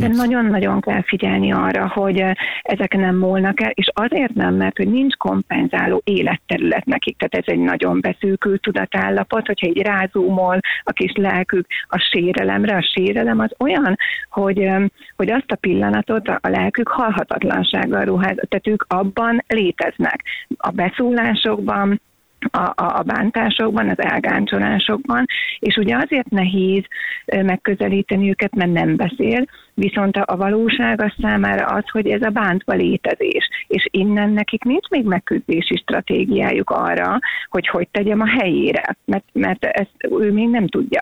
De 0.00 0.08
nagyon-nagyon 0.08 0.80
kell 0.80 1.02
figyelni 1.02 1.52
arra, 1.52 1.88
hogy 1.88 2.20
eh, 2.20 2.32
ezek 2.62 2.96
nem 2.96 3.16
múlnak 3.16 3.60
el, 3.60 3.70
és 3.74 3.90
azért 3.94 4.34
nem, 4.34 4.54
mert 4.54 4.76
hogy 4.76 4.88
nincs 4.88 5.16
kompenzáló 5.16 6.00
életterület 6.04 6.84
nekik. 6.84 7.16
Tehát 7.16 7.46
ez 7.46 7.54
egy 7.54 7.64
nagyon 7.64 8.00
beszűkült 8.00 8.62
tudatállapot, 8.62 9.46
hogyha 9.46 9.66
így 9.66 9.82
rázúmol 9.82 10.60
a 10.82 10.92
kis 10.92 11.12
lelkük 11.14 11.66
a 11.88 11.98
sérelemre, 12.12 12.76
a 12.76 12.90
sérelem 12.94 13.38
az 13.38 13.50
olyan, 13.58 13.96
hogy, 14.30 14.58
eh, 14.58 14.84
hogy 15.16 15.30
azt 15.30 15.50
a 15.50 15.56
pillanatot 15.56 16.28
a 16.28 16.40
a 16.40 16.48
lelkük 16.48 16.88
halhatatlansággal 16.88 18.04
ruház, 18.04 18.36
tehát 18.48 18.66
ők 18.66 18.84
abban 18.88 19.44
léteznek. 19.46 20.24
A 20.56 20.70
beszólásokban, 20.70 22.00
a, 22.50 22.72
a, 22.76 23.02
bántásokban, 23.02 23.88
az 23.88 23.98
elgáncsolásokban, 23.98 25.24
és 25.58 25.76
ugye 25.76 25.96
azért 25.96 26.30
nehéz 26.30 26.84
megközelíteni 27.26 28.28
őket, 28.28 28.54
mert 28.54 28.72
nem 28.72 28.96
beszél, 28.96 29.44
viszont 29.74 30.16
a, 30.16 30.24
a 30.26 30.36
valóság 30.36 31.00
az 31.00 31.12
számára 31.20 31.66
az, 31.66 31.88
hogy 31.90 32.06
ez 32.06 32.22
a 32.22 32.30
bántva 32.30 32.72
létezés, 32.72 33.48
és 33.66 33.86
innen 33.90 34.30
nekik 34.30 34.64
nincs 34.64 34.88
még 34.88 35.04
megküzdési 35.04 35.76
stratégiájuk 35.76 36.70
arra, 36.70 37.18
hogy 37.48 37.68
hogy 37.68 37.88
tegyem 37.90 38.20
a 38.20 38.28
helyére, 38.40 38.96
mert, 39.04 39.24
mert 39.32 39.64
ezt 39.64 39.94
ő 40.08 40.32
még 40.32 40.48
nem 40.48 40.66
tudja. 40.66 41.00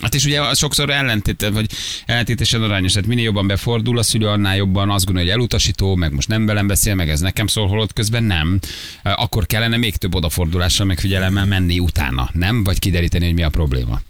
Hát 0.00 0.14
és 0.14 0.24
ugye 0.24 0.42
az 0.42 0.58
sokszor 0.58 0.90
ellentét, 0.90 1.48
vagy 1.52 1.70
ellentétesen 2.06 2.62
arányos, 2.62 2.92
tehát 2.92 3.08
minél 3.08 3.24
jobban 3.24 3.46
befordul 3.46 3.98
a 3.98 4.02
szülő, 4.02 4.26
annál 4.26 4.56
jobban 4.56 4.90
azt 4.90 5.04
gondolja, 5.04 5.30
hogy 5.30 5.38
elutasító, 5.38 5.94
meg 5.94 6.12
most 6.12 6.28
nem 6.28 6.46
velem 6.46 6.66
beszél, 6.66 6.94
meg 6.94 7.10
ez 7.10 7.20
nekem 7.20 7.46
szól, 7.46 7.68
holott 7.68 7.92
közben 7.92 8.24
nem. 8.24 8.58
Akkor 9.02 9.46
kellene 9.46 9.76
még 9.76 9.96
több 9.96 10.14
odafordulással, 10.14 10.86
meg 10.86 11.00
figyelemmel 11.00 11.46
menni 11.46 11.78
utána, 11.78 12.30
nem? 12.32 12.64
Vagy 12.64 12.78
kideríteni, 12.78 13.24
hogy 13.24 13.34
mi 13.34 13.42
a 13.42 13.48
probléma. 13.48 14.00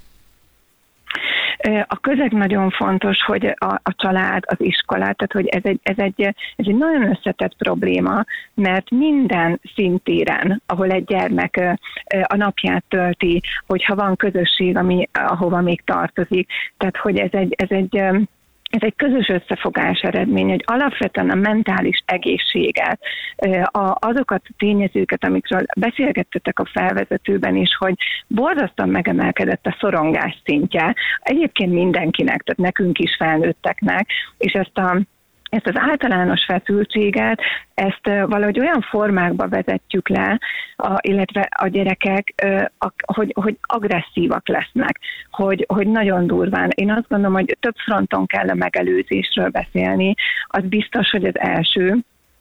A 1.87 1.99
közeg 2.00 2.33
nagyon 2.33 2.71
fontos, 2.71 3.23
hogy 3.23 3.47
a, 3.47 3.81
a 3.83 3.95
család, 3.97 4.43
az 4.47 4.57
iskola, 4.61 5.00
tehát 5.00 5.33
hogy 5.33 5.47
ez 5.47 5.61
egy, 5.65 5.81
ez, 5.83 5.99
egy, 5.99 6.23
ez 6.23 6.35
egy 6.57 6.77
nagyon 6.77 7.11
összetett 7.11 7.57
probléma, 7.57 8.25
mert 8.55 8.91
minden 8.91 9.61
szintéren, 9.75 10.62
ahol 10.67 10.91
egy 10.91 11.05
gyermek 11.05 11.79
a 12.23 12.37
napját 12.37 12.85
tölti, 12.88 13.43
hogyha 13.67 13.95
van 13.95 14.17
közösség, 14.17 14.77
ami, 14.77 15.09
ahova 15.12 15.61
még 15.61 15.83
tartozik, 15.85 16.50
tehát 16.77 16.97
hogy 16.97 17.19
ez 17.19 17.33
egy, 17.33 17.55
ez 17.57 17.71
egy 17.71 18.03
ez 18.69 18.83
egy 18.83 18.97
közös 18.97 19.29
összefogás 19.29 20.01
eredmény, 20.01 20.49
hogy 20.49 20.65
alapvetően 20.67 21.31
a 21.31 21.35
mentális 21.35 22.03
egészséget, 22.07 23.01
azokat 23.93 24.43
a 24.45 24.55
tényezőket, 24.59 25.25
amikről 25.25 25.65
beszélgettetek 25.77 26.59
a 26.59 26.71
felvezetőben 26.73 27.57
is, 27.57 27.77
hogy 27.79 27.95
borzasztóan 28.27 28.89
megemelkedett 28.89 29.67
a 29.67 29.77
szorongás 29.81 30.43
szintje, 30.45 30.95
egyébként 31.19 31.73
mindenkinek, 31.73 32.43
tehát 32.43 32.73
nekünk 32.73 32.99
is 32.99 33.17
felnőtteknek, 33.19 34.07
és 34.39 34.53
ezt 34.53 34.79
a 34.79 35.01
ezt 35.49 35.67
az 35.67 35.76
általános 35.76 36.45
feszültséget, 36.45 37.40
ezt 37.75 38.05
valahogy 38.05 38.59
olyan 38.61 38.81
formákba 38.81 39.49
vezetjük 39.49 40.09
le, 40.09 40.38
a, 40.76 40.97
illetve 41.00 41.49
a 41.57 41.67
gyerekek, 41.67 42.35
hogy, 43.07 43.33
hogy 43.35 43.59
agresszívak 43.62 44.49
lesznek, 44.49 44.99
hogy, 45.31 45.64
hogy 45.69 45.87
nagyon 45.87 46.26
durván. 46.26 46.71
Én 46.75 46.90
azt 46.90 47.09
gondolom, 47.09 47.35
hogy 47.35 47.57
több 47.61 47.76
fronton 47.76 48.26
kell 48.26 48.49
a 48.49 48.55
megelőzésről 48.55 49.49
beszélni. 49.49 50.14
Az 50.47 50.62
biztos, 50.64 51.11
hogy 51.11 51.25
az 51.25 51.38
első, 51.38 51.97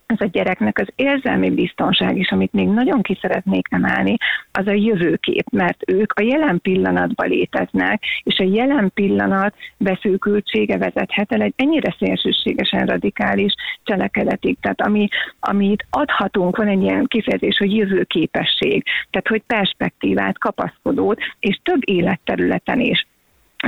ez 0.07 0.21
a 0.21 0.25
gyereknek 0.25 0.79
az 0.79 0.87
érzelmi 0.95 1.49
biztonság 1.49 2.17
is, 2.17 2.31
amit 2.31 2.53
még 2.53 2.67
nagyon 2.67 3.01
ki 3.01 3.17
szeretnék 3.21 3.67
emelni, 3.69 4.15
az 4.51 4.67
a 4.67 4.71
jövőkép, 4.71 5.49
mert 5.51 5.91
ők 5.91 6.13
a 6.13 6.21
jelen 6.21 6.61
pillanatban 6.61 7.29
léteznek, 7.29 8.03
és 8.23 8.39
a 8.39 8.43
jelen 8.43 8.91
pillanat 8.93 9.55
beszűkültsége 9.77 10.77
vezethet 10.77 11.31
el 11.31 11.41
egy 11.41 11.53
ennyire 11.55 11.95
szélsőségesen 11.99 12.85
radikális 12.85 13.53
cselekedetig. 13.83 14.57
Tehát 14.61 14.81
ami, 14.81 15.07
amit 15.39 15.85
adhatunk, 15.89 16.57
van 16.57 16.67
egy 16.67 16.81
ilyen 16.81 17.05
kifejezés, 17.07 17.57
hogy 17.57 17.75
jövőképesség, 17.75 18.83
tehát 19.09 19.27
hogy 19.27 19.41
perspektívát, 19.47 20.37
kapaszkodót, 20.37 21.19
és 21.39 21.59
több 21.63 21.81
életterületen 21.85 22.79
is 22.79 23.06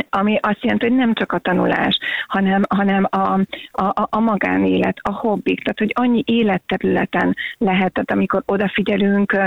ami 0.10 0.38
azt 0.42 0.62
jelenti, 0.62 0.88
hogy 0.88 0.96
nem 0.96 1.14
csak 1.14 1.32
a 1.32 1.40
tanulás, 1.40 1.98
hanem, 2.28 2.64
hanem 2.70 3.08
a, 3.10 3.40
a, 3.72 4.08
a 4.10 4.20
magánélet, 4.20 4.98
a 5.02 5.12
hobbik, 5.12 5.64
tehát 5.64 5.80
hogy 5.80 5.92
annyi 5.94 6.24
életterületen 6.26 7.36
lehet, 7.58 7.94
tehát 7.94 8.12
amikor 8.12 8.44
odafigyelünk, 8.46 9.38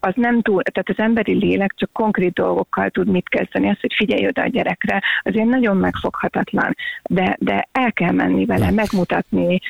az 0.00 0.12
nem 0.14 0.42
túl, 0.42 0.62
tehát 0.62 0.88
az 0.88 0.98
emberi 1.04 1.32
lélek 1.34 1.74
csak 1.76 1.92
konkrét 1.92 2.32
dolgokkal 2.32 2.90
tud 2.90 3.08
mit 3.08 3.28
kezdeni, 3.28 3.68
az, 3.68 3.80
hogy 3.80 3.94
figyelj 3.96 4.26
oda 4.26 4.42
a 4.42 4.48
gyerekre, 4.48 5.02
azért 5.22 5.48
nagyon 5.48 5.76
megfoghatatlan, 5.76 6.76
de, 7.02 7.36
de 7.38 7.68
el 7.72 7.92
kell 7.92 8.12
menni 8.12 8.44
vele, 8.44 8.70
megmutatni, 8.70 9.60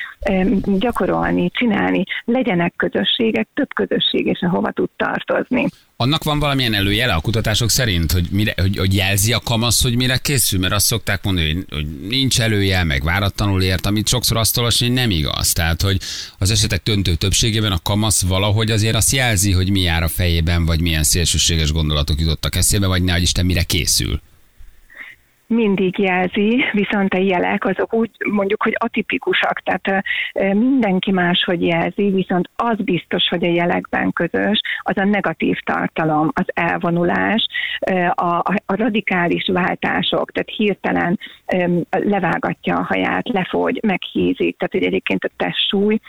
gyakorolni, 0.65 1.49
csinálni, 1.49 2.03
legyenek 2.25 2.73
közösségek, 2.75 3.47
több 3.53 3.73
közösség, 3.73 4.25
és 4.25 4.41
ahova 4.41 4.71
tud 4.71 4.89
tartozni. 4.95 5.67
Annak 5.95 6.23
van 6.23 6.39
valamilyen 6.39 6.73
előjele 6.73 7.13
a 7.13 7.21
kutatások 7.21 7.69
szerint, 7.69 8.11
hogy, 8.11 8.27
mire, 8.31 8.53
hogy, 8.57 8.77
hogy 8.77 8.95
jelzi 8.95 9.33
a 9.33 9.39
kamasz, 9.43 9.83
hogy 9.83 9.95
mire 9.95 10.10
készül? 10.17 10.59
Mert 10.59 10.73
azt 10.73 10.85
szokták 10.85 11.23
mondani, 11.23 11.65
hogy, 11.69 12.07
nincs 12.07 12.41
előjel, 12.41 12.83
meg 12.83 13.03
váratlanul 13.03 13.63
ért, 13.63 13.85
amit 13.85 14.07
sokszor 14.07 14.37
azt 14.37 14.57
olvasni, 14.57 14.85
hogy 14.85 14.95
nem 14.95 15.11
igaz. 15.11 15.53
Tehát, 15.53 15.81
hogy 15.81 16.01
az 16.37 16.51
esetek 16.51 16.83
döntő 16.83 17.15
többségében 17.15 17.71
a 17.71 17.79
kamasz 17.83 18.21
valahogy 18.21 18.71
azért 18.71 18.95
azt 18.95 19.11
jelzi, 19.11 19.51
hogy 19.51 19.69
mi 19.69 19.81
jár 19.81 20.03
a 20.03 20.07
fejében, 20.07 20.65
vagy 20.65 20.81
milyen 20.81 21.03
szélsőséges 21.03 21.71
gondolatok 21.71 22.19
jutottak 22.19 22.55
eszébe, 22.55 22.87
vagy 22.87 23.03
ne, 23.03 23.11
hogy 23.11 23.21
Isten 23.21 23.45
mire 23.45 23.63
készül 23.63 24.21
mindig 25.51 25.97
jelzi, 25.99 26.63
viszont 26.71 27.13
a 27.13 27.17
jelek 27.17 27.65
azok 27.65 27.93
úgy 27.93 28.09
mondjuk, 28.31 28.63
hogy 28.63 28.75
atipikusak, 28.79 29.61
tehát 29.63 30.03
mindenki 30.53 31.11
máshogy 31.11 31.61
jelzi, 31.61 32.09
viszont 32.09 32.49
az 32.55 32.77
biztos, 32.77 33.27
hogy 33.27 33.43
a 33.43 33.53
jelekben 33.53 34.13
közös, 34.13 34.61
az 34.81 34.97
a 34.97 35.03
negatív 35.05 35.57
tartalom, 35.63 36.31
az 36.33 36.45
elvonulás, 36.53 37.47
a, 38.09 38.25
a, 38.25 38.53
a 38.65 38.75
radikális 38.75 39.49
váltások, 39.53 40.31
tehát 40.31 40.49
hirtelen 40.55 41.19
levágatja 41.89 42.77
a 42.77 42.83
haját, 42.83 43.27
lefogy, 43.29 43.79
meghízik, 43.83 44.57
tehát 44.57 44.71
hogy 44.73 44.83
egyébként 44.83 45.23
a 45.23 45.29
testsúly 45.37 45.99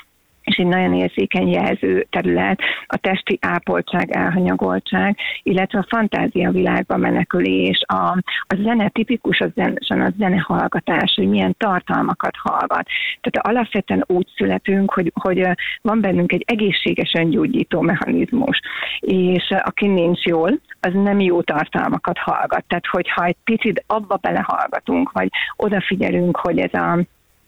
és 0.42 0.56
egy 0.56 0.66
nagyon 0.66 0.94
érzékeny 0.94 1.48
jelző 1.48 2.06
terület, 2.10 2.60
a 2.86 2.96
testi 2.96 3.38
ápoltság, 3.40 4.10
elhanyagoltság, 4.10 5.16
illetve 5.42 5.78
a 5.78 5.86
fantázia 5.88 6.50
világba 6.50 6.96
menekülés, 6.96 7.80
a, 7.86 8.18
a 8.46 8.54
zene 8.62 8.88
tipikus 8.88 9.40
az 9.40 9.50
zene, 9.54 10.04
a 10.04 10.12
zenehallgatás, 10.18 11.12
hogy 11.16 11.28
milyen 11.28 11.54
tartalmakat 11.58 12.36
hallgat. 12.36 12.86
Tehát 13.20 13.46
alapvetően 13.46 14.04
úgy 14.06 14.26
születünk, 14.36 14.92
hogy, 14.92 15.12
hogy 15.14 15.46
van 15.82 16.00
bennünk 16.00 16.32
egy 16.32 16.44
egészséges 16.46 17.12
öngyógyító 17.18 17.80
mechanizmus, 17.80 18.60
és 19.00 19.54
aki 19.64 19.86
nincs 19.86 20.24
jól, 20.24 20.60
az 20.80 20.92
nem 20.92 21.20
jó 21.20 21.42
tartalmakat 21.42 22.18
hallgat. 22.18 22.64
Tehát, 22.66 22.86
hogyha 22.86 23.24
egy 23.24 23.36
picit 23.44 23.84
abba 23.86 24.16
belehallgatunk, 24.16 25.12
vagy 25.12 25.28
odafigyelünk, 25.56 26.36
hogy 26.36 26.58
ez 26.58 26.74
a 26.74 26.98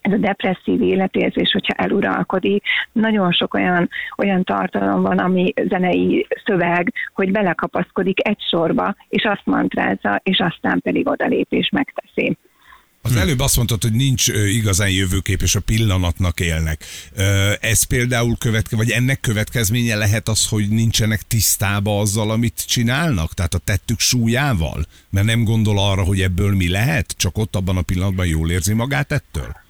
ez 0.05 0.11
a 0.11 0.17
depresszív 0.17 0.81
életérzés, 0.81 1.51
hogyha 1.51 1.73
eluralkodik, 1.73 2.63
nagyon 2.91 3.31
sok 3.31 3.53
olyan, 3.53 3.89
olyan 4.17 4.43
tartalom 4.43 5.01
van, 5.01 5.17
ami 5.17 5.53
zenei 5.69 6.27
szöveg, 6.45 6.93
hogy 7.13 7.31
belekapaszkodik 7.31 8.27
egy 8.27 8.41
sorba, 8.49 8.95
és 9.09 9.23
azt 9.23 9.45
mantrázza, 9.45 10.21
és 10.23 10.39
aztán 10.39 10.79
pedig 10.81 11.07
odalép 11.07 11.47
és 11.49 11.69
megteszi. 11.69 12.37
Az 13.01 13.15
előbb 13.15 13.39
azt 13.39 13.55
mondtad, 13.55 13.81
hogy 13.81 13.93
nincs 13.93 14.27
igazán 14.27 14.89
jövőkép, 14.89 15.41
és 15.41 15.55
a 15.55 15.59
pillanatnak 15.59 16.39
élnek. 16.39 16.83
Ez 17.61 17.83
például 17.83 18.35
követke, 18.37 18.75
vagy 18.75 18.89
ennek 18.89 19.19
következménye 19.19 19.95
lehet 19.95 20.27
az, 20.27 20.47
hogy 20.49 20.69
nincsenek 20.69 21.21
tisztába 21.21 21.99
azzal, 21.99 22.31
amit 22.31 22.67
csinálnak? 22.67 23.33
Tehát 23.33 23.53
a 23.53 23.57
tettük 23.57 23.99
súlyával? 23.99 24.85
Mert 25.09 25.25
nem 25.25 25.43
gondol 25.43 25.79
arra, 25.79 26.03
hogy 26.03 26.21
ebből 26.21 26.55
mi 26.55 26.69
lehet? 26.69 27.13
Csak 27.17 27.37
ott 27.37 27.55
abban 27.55 27.77
a 27.77 27.81
pillanatban 27.81 28.25
jól 28.25 28.51
érzi 28.51 28.73
magát 28.73 29.11
ettől? 29.11 29.63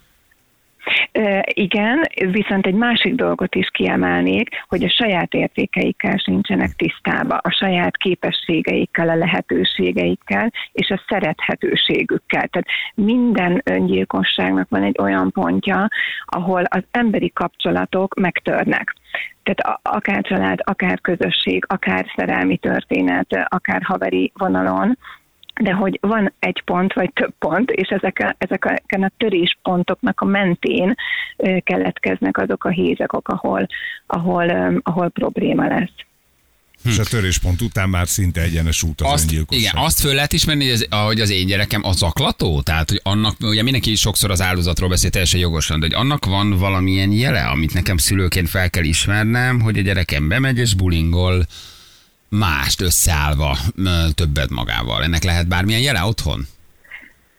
Igen, 1.43 2.07
viszont 2.31 2.65
egy 2.65 2.73
másik 2.73 3.15
dolgot 3.15 3.55
is 3.55 3.69
kiemelnék, 3.69 4.49
hogy 4.67 4.83
a 4.83 4.89
saját 4.89 5.33
értékeikkel 5.33 6.17
sincsenek 6.17 6.71
tisztába, 6.75 7.35
a 7.35 7.51
saját 7.51 7.97
képességeikkel, 7.97 9.09
a 9.09 9.15
lehetőségeikkel 9.15 10.51
és 10.71 10.89
a 10.89 11.03
szerethetőségükkel. 11.07 12.47
Tehát 12.47 12.67
minden 12.95 13.61
öngyilkosságnak 13.65 14.69
van 14.69 14.83
egy 14.83 14.97
olyan 14.99 15.31
pontja, 15.31 15.87
ahol 16.25 16.63
az 16.63 16.83
emberi 16.91 17.31
kapcsolatok 17.33 18.15
megtörnek. 18.19 18.95
Tehát 19.43 19.79
akár 19.81 20.21
család, 20.21 20.59
akár 20.63 21.01
közösség, 21.01 21.65
akár 21.67 22.05
szerelmi 22.15 22.57
történet, 22.57 23.45
akár 23.47 23.81
haveri 23.83 24.31
vonalon, 24.35 24.97
de 25.61 25.71
hogy 25.71 25.97
van 26.01 26.33
egy 26.39 26.61
pont, 26.65 26.93
vagy 26.93 27.11
több 27.13 27.33
pont, 27.39 27.71
és 27.71 27.87
ezek, 27.87 28.35
ezeken 28.37 29.03
a 29.03 29.11
töréspontoknak 29.17 30.21
a 30.21 30.25
mentén 30.25 30.95
keletkeznek 31.63 32.37
azok 32.37 32.63
a 32.63 32.69
hézakok, 32.69 33.27
ahol, 33.27 33.67
ahol, 34.07 34.79
ahol 34.83 35.09
probléma 35.09 35.67
lesz. 35.67 35.93
Hm. 36.83 36.89
És 36.89 36.99
a 36.99 37.03
töréspont 37.03 37.61
után 37.61 37.89
már 37.89 38.07
szinte 38.07 38.41
egyenes 38.41 38.83
út 38.83 39.01
az 39.01 39.11
azt, 39.11 39.31
Igen, 39.31 39.73
azt 39.75 39.99
föl 39.99 40.13
lehet 40.13 40.33
ismerni, 40.33 40.63
hogy, 40.63 40.73
ez, 40.73 40.99
hogy 41.05 41.21
az 41.21 41.29
én 41.29 41.45
gyerekem 41.45 41.83
az 41.83 41.97
zaklató? 41.97 42.61
Tehát, 42.61 42.89
hogy 42.89 42.99
annak, 43.03 43.35
ugye 43.39 43.63
mindenki 43.63 43.95
sokszor 43.95 44.31
az 44.31 44.41
áldozatról 44.41 44.89
beszél 44.89 45.09
teljesen 45.09 45.39
jogosan, 45.39 45.79
de 45.79 45.85
hogy 45.85 45.95
annak 45.95 46.25
van 46.25 46.57
valamilyen 46.57 47.11
jele, 47.11 47.43
amit 47.43 47.73
nekem 47.73 47.97
szülőként 47.97 48.49
fel 48.49 48.69
kell 48.69 48.83
ismernem, 48.83 49.59
hogy 49.59 49.77
a 49.77 49.81
gyerekem 49.81 50.27
bemegy 50.27 50.57
és 50.57 50.73
bulingol, 50.73 51.45
mást 52.37 52.81
összeállva 52.81 53.57
többet 54.15 54.49
magával. 54.49 55.03
Ennek 55.03 55.23
lehet 55.23 55.47
bármilyen 55.47 55.81
jele 55.81 56.03
otthon? 56.03 56.39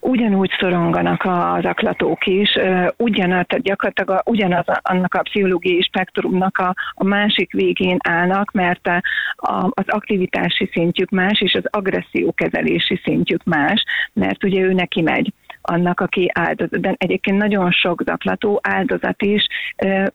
ugyanúgy 0.07 0.51
szoronganak 0.59 1.25
az 1.25 1.65
aklatók 1.65 2.27
is, 2.27 2.59
ugyanaz, 2.97 3.45
gyakorlatilag 3.49 4.23
ugyanaz 4.25 4.65
annak 4.83 5.15
a 5.15 5.23
pszichológiai 5.23 5.83
spektrumnak 5.83 6.59
a, 6.59 6.75
a 6.95 7.05
másik 7.05 7.53
végén 7.53 7.97
állnak, 8.09 8.53
mert 8.53 8.87
a, 8.87 9.03
a, 9.37 9.65
az 9.71 9.85
aktivitási 9.87 10.71
szintjük 10.73 11.11
más, 11.11 11.41
és 11.41 11.55
az 11.55 11.65
agresszió 11.71 12.33
kezelési 12.33 13.01
szintjük 13.05 13.45
más, 13.45 13.85
mert 14.13 14.45
ugye 14.45 14.61
ő 14.61 14.73
neki 14.73 15.03
megy 15.03 15.33
annak, 15.63 16.01
aki 16.01 16.31
áldozat. 16.35 16.81
De 16.81 16.95
egyébként 16.99 17.39
nagyon 17.39 17.71
sok 17.71 18.03
zaklató 18.05 18.61
áldozat 18.63 19.23
is 19.23 19.47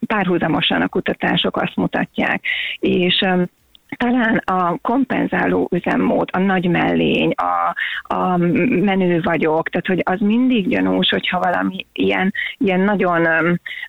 párhuzamosan 0.08 0.82
a 0.82 0.88
kutatások 0.88 1.58
azt 1.58 1.76
mutatják. 1.76 2.44
És 2.80 3.26
talán 3.98 4.38
a 4.46 4.78
kompenzáló 4.82 5.68
üzemmód, 5.72 6.30
a 6.32 6.40
nagy 6.40 6.70
mellény, 6.70 7.32
a, 7.32 7.76
a 8.16 8.38
menő 8.68 9.22
vagyok, 9.24 9.70
tehát 9.70 9.88
hogy 9.88 10.02
az 10.04 10.20
mindig 10.20 10.68
gyanús, 10.68 11.10
hogyha 11.10 11.40
valami 11.40 11.86
ilyen, 11.94 12.34
ilyen 12.58 12.80
nagyon, 12.80 13.28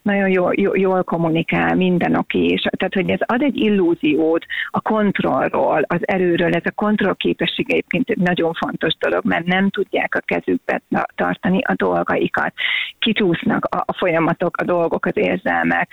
nagyon 0.03 0.29
jól, 0.29 0.53
jól 0.75 1.03
kommunikál, 1.03 1.75
minden 1.75 2.15
oké, 2.15 2.45
és 2.45 2.69
tehát 2.77 2.95
hogy 2.95 3.11
ez 3.11 3.21
ad 3.27 3.43
egy 3.43 3.57
illúziót 3.57 4.47
a 4.71 4.81
kontrollról, 4.81 5.85
az 5.87 6.01
erőről, 6.01 6.55
ez 6.55 6.65
a 6.65 6.71
kontrollképesség 6.75 7.71
egyébként 7.71 8.11
egy 8.11 8.19
nagyon 8.19 8.53
fontos 8.53 8.97
dolog, 8.99 9.25
mert 9.25 9.47
nem 9.47 9.71
tudják 9.71 10.15
a 10.15 10.21
kezükbe 10.25 10.83
tartani 11.15 11.63
a 11.63 11.75
dolgaikat. 11.75 12.53
Kicsúsznak 12.99 13.65
a, 13.65 13.77
a 13.87 13.97
folyamatok, 13.97 14.57
a 14.57 14.65
dolgok, 14.65 15.07
az 15.07 15.17
érzelmek, 15.17 15.89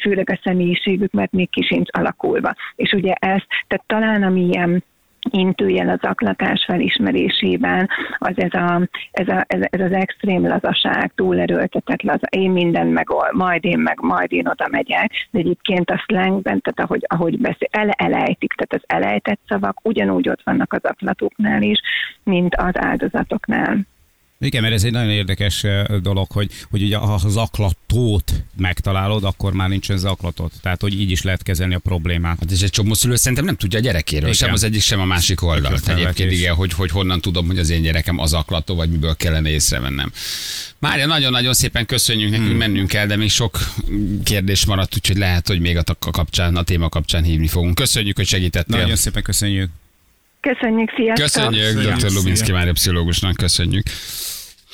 főleg 0.00 0.30
a 0.30 0.40
személyiségük, 0.42 1.12
mert 1.12 1.32
még 1.32 1.50
kisincs 1.50 1.88
alakulva. 1.98 2.54
És 2.76 2.92
ugye 2.92 3.14
ezt, 3.30 3.46
tehát 3.66 3.84
talán 3.86 4.22
ami 4.22 4.40
ilyen 4.40 4.84
intőjel 5.30 5.88
az 5.88 5.98
aklatás 6.02 6.64
felismerésében, 6.64 7.88
az 8.18 8.32
ez, 8.34 8.54
a, 8.54 8.88
ez, 9.10 9.28
a, 9.28 9.44
ez, 9.46 9.60
ez 9.70 9.80
az 9.80 9.92
extrém 9.92 10.46
lazaság, 10.46 11.12
túlerőltetett 11.14 12.02
laza, 12.02 12.26
én 12.30 12.50
minden 12.50 12.86
megol, 12.86 13.28
majd 13.32 13.64
én 13.64 13.78
meg, 13.78 14.00
majd 14.00 14.32
én 14.32 14.46
oda 14.46 14.68
megyek, 14.70 15.12
de 15.30 15.38
egyébként 15.38 15.90
a 15.90 16.04
slangben, 16.06 16.60
tehát 16.60 16.80
ahogy, 16.80 17.04
ahogy 17.06 17.38
beszél, 17.38 17.68
ele, 17.70 17.92
elejtik, 17.96 18.52
tehát 18.52 18.84
az 18.84 18.96
elejtett 18.96 19.40
szavak 19.48 19.78
ugyanúgy 19.82 20.28
ott 20.28 20.42
vannak 20.44 20.72
az 20.72 20.84
aklatóknál 20.84 21.62
is, 21.62 21.80
mint 22.22 22.54
az 22.54 22.74
áldozatoknál. 22.78 23.78
Igen, 24.42 24.62
mert 24.62 24.74
ez 24.74 24.84
egy 24.84 24.92
nagyon 24.92 25.10
érdekes 25.10 25.64
dolog, 26.02 26.30
hogy, 26.30 26.50
hogy 26.70 26.82
ugye 26.82 26.96
ha 26.96 27.20
zaklatót 27.28 28.32
megtalálod, 28.56 29.24
akkor 29.24 29.52
már 29.52 29.68
nincsen 29.68 29.98
zaklatot. 29.98 30.52
Tehát, 30.62 30.80
hogy 30.80 31.00
így 31.00 31.10
is 31.10 31.22
lehet 31.22 31.42
kezelni 31.42 31.74
a 31.74 31.78
problémát. 31.78 32.38
Hát 32.40 32.50
és 32.50 32.60
egy 32.60 32.70
csomó 32.70 32.94
szülő 32.94 33.16
szerintem 33.16 33.44
nem 33.44 33.56
tudja 33.56 33.78
a 33.78 33.82
gyerekéről, 33.82 34.22
Igen. 34.22 34.34
sem 34.34 34.52
az 34.52 34.62
egyik, 34.62 34.80
sem 34.80 35.00
a 35.00 35.04
másik 35.04 35.42
oldalt. 35.42 35.88
Egyébként 35.88 36.32
igen, 36.32 36.54
hogy, 36.54 36.72
hogy 36.72 36.90
honnan 36.90 37.20
tudom, 37.20 37.46
hogy 37.46 37.58
az 37.58 37.70
én 37.70 37.82
gyerekem 37.82 38.18
az 38.18 38.32
aklató, 38.32 38.74
vagy 38.74 38.90
miből 38.90 39.16
kellene 39.16 39.48
észrevennem. 39.48 40.12
Mária, 40.78 41.06
nagyon-nagyon 41.06 41.54
szépen 41.54 41.86
köszönjük, 41.86 42.30
nekünk 42.30 42.48
hmm. 42.48 42.58
mennünk 42.58 42.88
kell, 42.88 43.06
de 43.06 43.16
még 43.16 43.30
sok 43.30 43.58
kérdés 44.24 44.64
maradt, 44.64 44.94
úgyhogy 44.94 45.16
lehet, 45.16 45.46
hogy 45.46 45.60
még 45.60 45.76
a 45.76 45.82
kapcsán, 46.10 46.56
a 46.56 46.62
téma 46.62 46.88
kapcsán 46.88 47.22
hívni 47.22 47.48
fogunk. 47.48 47.74
Köszönjük, 47.74 48.16
hogy 48.16 48.26
segítettél. 48.26 48.80
Nagyon 48.80 48.96
szépen 48.96 49.22
köszönjük. 49.22 49.70
Köszönjük, 50.40 50.90
sziasztok! 50.96 51.24
Köszönjük, 51.24 51.96
dr. 51.96 52.10
Lubinszki 52.12 52.44
Szia. 52.44 52.54
Mária 52.54 52.72
pszichológusnak 52.72 53.36
köszönjük. 53.36 53.86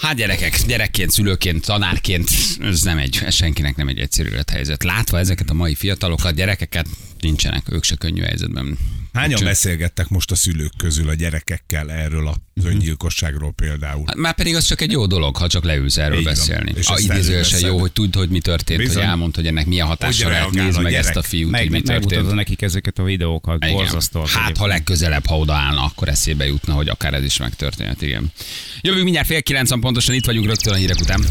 Hát 0.00 0.14
gyerekek, 0.14 0.56
gyerekként, 0.66 1.10
szülőként, 1.10 1.64
tanárként, 1.66 2.28
ez 2.60 2.82
nem 2.82 2.98
egy, 2.98 3.18
ez 3.24 3.34
senkinek 3.34 3.76
nem 3.76 3.88
egy 3.88 3.98
egyszerű 3.98 4.28
élethelyzet. 4.28 4.84
Látva 4.84 5.18
ezeket 5.18 5.50
a 5.50 5.54
mai 5.54 5.74
fiatalokat, 5.74 6.34
gyerekeket, 6.34 6.86
nincsenek, 7.20 7.62
ők 7.72 7.84
se 7.84 7.96
könnyű 7.96 8.22
helyzetben. 8.22 8.78
Hányan 9.16 9.30
Úgyhogy- 9.32 9.46
beszélgettek 9.48 10.08
most 10.08 10.30
a 10.30 10.34
szülők 10.34 10.72
közül 10.78 11.08
a 11.08 11.14
gyerekekkel 11.14 11.90
erről 11.90 12.28
az 12.28 12.64
öngyilkosságról 12.64 13.52
például? 13.52 14.02
Hát 14.06 14.16
Már 14.16 14.34
pedig 14.34 14.54
az 14.54 14.64
csak 14.64 14.80
egy 14.80 14.90
jó 14.90 15.06
dolog, 15.06 15.36
ha 15.36 15.46
csak 15.48 15.64
leülsz 15.64 15.96
erről 15.96 16.18
Így 16.18 16.24
van. 16.24 16.32
beszélni. 16.34 16.72
És 16.76 16.86
A 16.88 16.98
előveszed. 17.08 17.60
jó, 17.60 17.78
hogy 17.78 17.92
tudd, 17.92 18.16
hogy 18.16 18.28
mi 18.28 18.40
történt, 18.40 18.80
Bizony. 18.80 18.96
hogy 18.96 19.04
elmond, 19.04 19.34
hogy 19.34 19.46
ennek 19.46 19.66
milyen 19.66 19.86
hatása 19.86 20.28
lehet, 20.28 20.50
nézd 20.50 20.82
meg 20.82 20.94
ezt 20.94 21.16
a 21.16 21.22
fiút, 21.22 21.50
Meg, 21.50 21.60
hogy 21.60 21.70
mi 21.70 21.80
történt. 21.80 22.34
nekik 22.34 22.62
ezeket 22.62 22.98
a 22.98 23.02
videókat, 23.02 23.64
Igen. 23.64 23.74
borzasztó. 23.76 24.24
Hát, 24.26 24.56
ha 24.56 24.66
legközelebb, 24.66 25.26
ha 25.26 25.38
odaállna, 25.38 25.82
akkor 25.84 26.08
eszébe 26.08 26.46
jutna, 26.46 26.72
hogy 26.74 26.88
akár 26.88 27.14
ez 27.14 27.24
is 27.24 27.36
megtörténhet, 27.36 28.02
igen. 28.02 28.32
Jövünk 28.80 29.02
mindjárt 29.04 29.26
fél 29.26 29.42
kilencen 29.42 29.80
pontosan, 29.80 30.14
itt 30.14 30.26
vagyunk 30.26 30.46
rögtön 30.46 30.72
a 30.72 30.76
hírek 30.76 31.00
után. 31.00 31.24